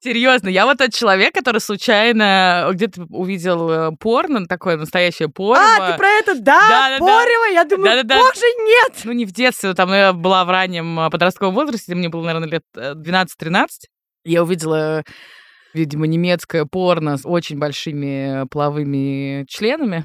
[0.00, 5.62] Серьезно, я вот тот человек, который случайно где-то увидел э, порно, такое настоящее порно.
[5.78, 6.40] А, ты про это?
[6.40, 6.96] Да.
[6.98, 7.52] Порево?
[7.52, 9.00] Я думаю, боже, нет!
[9.04, 12.48] Ну, не в детстве, там я была в раннем э, подростковом возрасте, мне было, наверное,
[12.48, 13.66] лет э, 12-13.
[14.24, 15.04] Я увидела,
[15.74, 20.04] видимо, немецкое порно с очень большими половыми членами.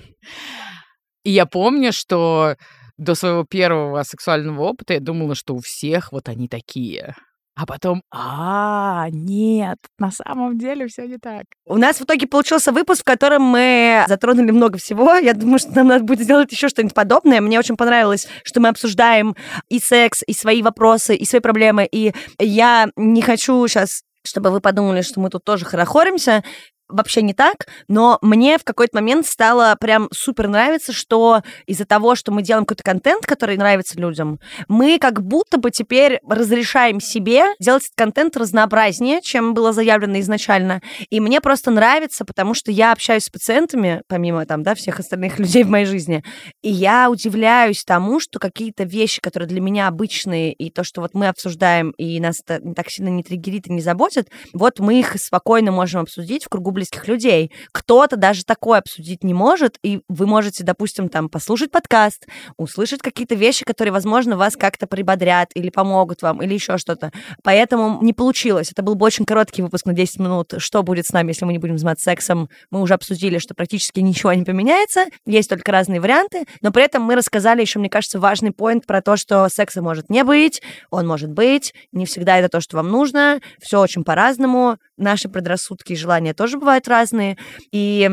[1.24, 2.56] И я помню, что
[2.98, 7.16] до своего первого сексуального опыта я думала, что у всех вот они такие.
[7.58, 11.46] А потом, а, нет, на самом деле все не так.
[11.66, 15.14] У нас в итоге получился выпуск, в котором мы затронули много всего.
[15.14, 17.40] Я думаю, что нам надо будет сделать еще что-нибудь подобное.
[17.40, 19.38] Мне очень понравилось, что мы обсуждаем
[19.70, 21.88] и секс, и свои вопросы, и свои проблемы.
[21.90, 26.44] И я не хочу сейчас чтобы вы подумали, что мы тут тоже хорохоримся.
[26.88, 32.14] Вообще не так, но мне в какой-то момент стало прям супер нравиться, что из-за того,
[32.14, 37.46] что мы делаем какой-то контент, который нравится людям, мы как будто бы теперь разрешаем себе
[37.60, 40.82] делать этот контент разнообразнее, чем было заявлено изначально.
[41.10, 45.40] И мне просто нравится, потому что я общаюсь с пациентами, помимо там, да, всех остальных
[45.40, 46.24] людей в моей жизни,
[46.62, 51.16] и я удивляюсь тому, что какие-то вещи, которые для меня обычные, и то, что вот
[51.16, 55.20] мы обсуждаем, и нас это так сильно не триггерит и не заботит, вот мы их
[55.20, 57.52] спокойно можем обсудить в кругу близких людей.
[57.72, 63.34] Кто-то даже такое обсудить не может, и вы можете, допустим, там послушать подкаст, услышать какие-то
[63.34, 67.12] вещи, которые, возможно, вас как-то прибодрят или помогут вам, или еще что-то.
[67.44, 68.72] Поэтому не получилось.
[68.72, 70.54] Это был бы очень короткий выпуск на 10 минут.
[70.58, 72.50] Что будет с нами, если мы не будем заниматься сексом?
[72.70, 75.06] Мы уже обсудили, что практически ничего не поменяется.
[75.26, 76.46] Есть только разные варианты.
[76.62, 80.10] Но при этом мы рассказали еще, мне кажется, важный поинт про то, что секса может
[80.10, 83.40] не быть, он может быть, не всегда это то, что вам нужно.
[83.62, 84.78] Все очень по-разному.
[84.98, 87.38] Наши предрассудки и желания тоже бывают разные.
[87.72, 88.10] И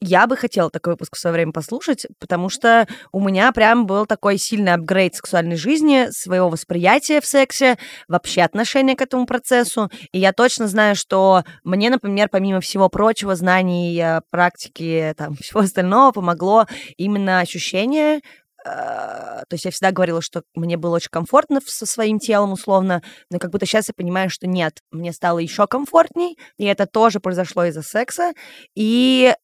[0.00, 4.04] я бы хотела такой выпуск в свое время послушать, потому что у меня прям был
[4.04, 9.90] такой сильный апгрейд сексуальной жизни, своего восприятия в сексе, вообще отношения к этому процессу.
[10.12, 15.60] И я точно знаю, что мне, например, помимо всего прочего, знаний, э, практики, там, всего
[15.60, 16.66] остального, помогло
[16.98, 18.20] именно ощущение
[18.66, 23.38] то есть я всегда говорила, что мне было очень комфортно со своим телом условно, но
[23.38, 27.64] как будто сейчас я понимаю, что нет, мне стало еще комфортней, и это тоже произошло
[27.64, 28.32] из-за секса,
[28.74, 29.34] и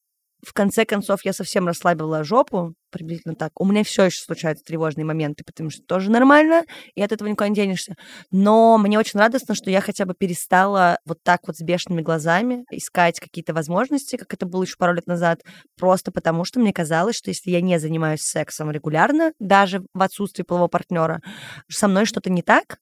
[0.45, 3.53] в конце концов я совсем расслабила жопу, приблизительно так.
[3.61, 6.65] У меня все еще случаются тревожные моменты, потому что тоже нормально,
[6.95, 7.95] и от этого никуда не денешься.
[8.31, 12.65] Но мне очень радостно, что я хотя бы перестала вот так вот с бешеными глазами
[12.71, 15.41] искать какие-то возможности, как это было еще пару лет назад,
[15.79, 20.43] просто потому что мне казалось, что если я не занимаюсь сексом регулярно, даже в отсутствии
[20.43, 21.21] полового партнера,
[21.69, 22.79] со мной что-то не так,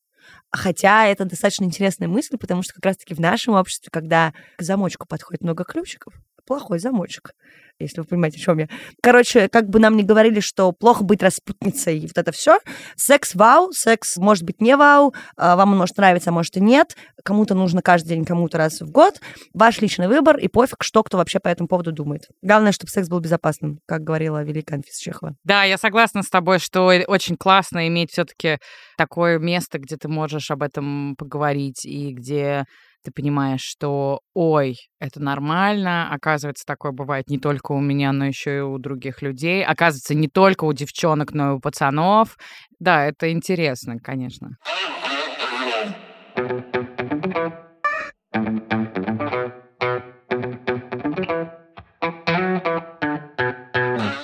[0.52, 5.06] Хотя это достаточно интересная мысль, потому что как раз-таки в нашем обществе, когда к замочку
[5.06, 6.14] подходит много ключиков,
[6.44, 7.34] плохой замочек,
[7.78, 8.68] если вы понимаете, о чем я.
[9.02, 12.58] Короче, как бы нам не говорили, что плохо быть распутницей и вот это все.
[12.96, 16.60] Секс вау, секс может быть не вау, а, вам он может нравиться, а может и
[16.60, 16.96] нет.
[17.24, 19.20] Кому-то нужно каждый день, кому-то раз в год.
[19.54, 22.28] Ваш личный выбор, и пофиг, что кто вообще по этому поводу думает.
[22.42, 25.36] Главное, чтобы секс был безопасным, как говорила великая Анфиса Чехова.
[25.44, 28.58] Да, я согласна с тобой, что очень классно иметь все-таки
[28.96, 32.66] такое место, где ты можешь об этом поговорить и где
[33.02, 38.58] ты понимаешь, что, ой, это нормально, оказывается, такое бывает не только у меня, но еще
[38.58, 42.36] и у других людей, оказывается, не только у девчонок, но и у пацанов.
[42.78, 44.56] Да, это интересно, конечно.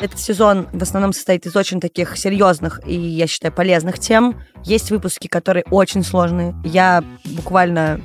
[0.07, 4.41] Этот сезон в основном состоит из очень таких серьезных и, я считаю, полезных тем.
[4.62, 6.55] Есть выпуски, которые очень сложные.
[6.64, 8.01] Я буквально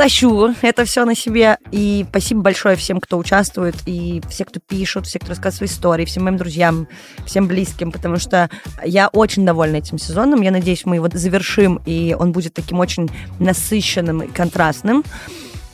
[0.00, 1.58] тащу это все на себе.
[1.72, 6.06] И спасибо большое всем, кто участвует, и все, кто пишут, все, кто рассказывает свои истории,
[6.06, 6.88] всем моим друзьям,
[7.26, 8.48] всем близким, потому что
[8.82, 10.40] я очень довольна этим сезоном.
[10.40, 15.04] Я надеюсь, мы его завершим, и он будет таким очень насыщенным и контрастным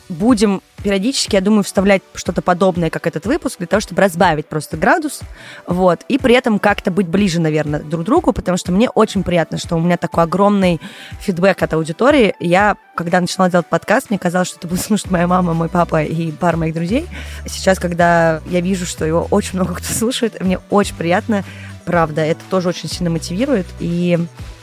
[0.08, 4.76] будем периодически, я думаю, вставлять что-то подобное, как этот выпуск, для того, чтобы разбавить просто
[4.76, 5.20] градус,
[5.66, 9.24] вот, и при этом как-то быть ближе, наверное, друг к другу, потому что мне очень
[9.24, 10.80] приятно, что у меня такой огромный
[11.20, 12.34] фидбэк от аудитории.
[12.38, 16.02] Я, когда начала делать подкаст, мне казалось, что это будет слушать моя мама, мой папа
[16.02, 17.06] и пара моих друзей.
[17.46, 21.44] Сейчас, когда я вижу, что его очень много кто слушает, мне очень приятно,
[21.84, 24.18] правда, это тоже очень сильно мотивирует, и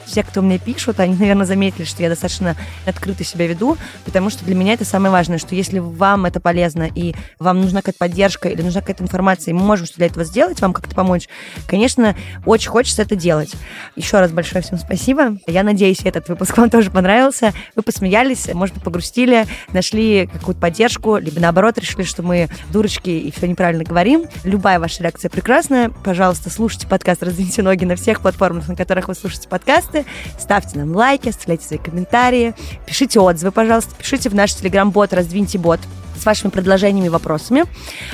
[0.06, 4.46] все, кто мне пишут, они, наверное, заметили, что я достаточно открыто себя веду, потому что
[4.46, 8.50] для меня это самое важное, что если вам это полезно и вам нужна какая-то поддержка
[8.50, 11.28] или нужна какая-то информация, и мы можем что для этого сделать, вам как-то помочь,
[11.68, 13.54] конечно, очень хочется это делать.
[13.96, 15.38] Еще раз большое всем спасибо.
[15.48, 17.54] Я надеюсь, этот выпуск вам тоже понравился.
[17.76, 23.32] Вы посмеялись, может быть, погрустили, нашли какую-то поддержку, либо наоборот решили, что мы дурочки и
[23.32, 24.26] все неправильно говорим.
[24.44, 25.90] Любая ваша реакция прекрасная.
[25.90, 30.06] Пожалуйста, слушайте подкаст «Раздвиньте ноги» на всех платформах, на которых вы слушаете подкаст подкасты.
[30.38, 32.54] Ставьте нам лайки, оставляйте свои комментарии,
[32.86, 35.80] пишите отзывы, пожалуйста, пишите в наш телеграм-бот «Раздвиньте бот»
[36.16, 37.66] с вашими предложениями и вопросами.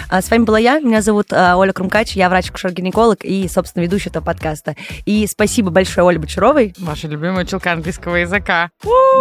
[0.10, 4.10] А, с вами была я, меня зовут а, Оля Крумкач, я врач-акушер-гинеколог и, собственно, ведущая
[4.10, 4.76] этого подкаста.
[5.06, 6.74] И спасибо большое Оле Бочаровой.
[6.80, 8.72] Ваша любимая училка английского языка.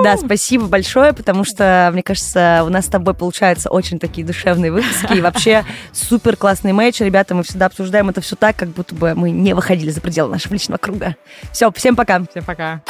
[0.02, 4.70] Да, спасибо большое, потому что, мне кажется, у нас с тобой получаются очень такие душевные
[4.70, 7.00] выпуски и вообще супер классный матч.
[7.00, 10.30] Ребята, мы всегда обсуждаем это все так, как будто бы мы не выходили за пределы
[10.30, 11.16] нашего личного круга.
[11.52, 12.22] Все, всем пока.
[12.30, 12.82] Всем пока.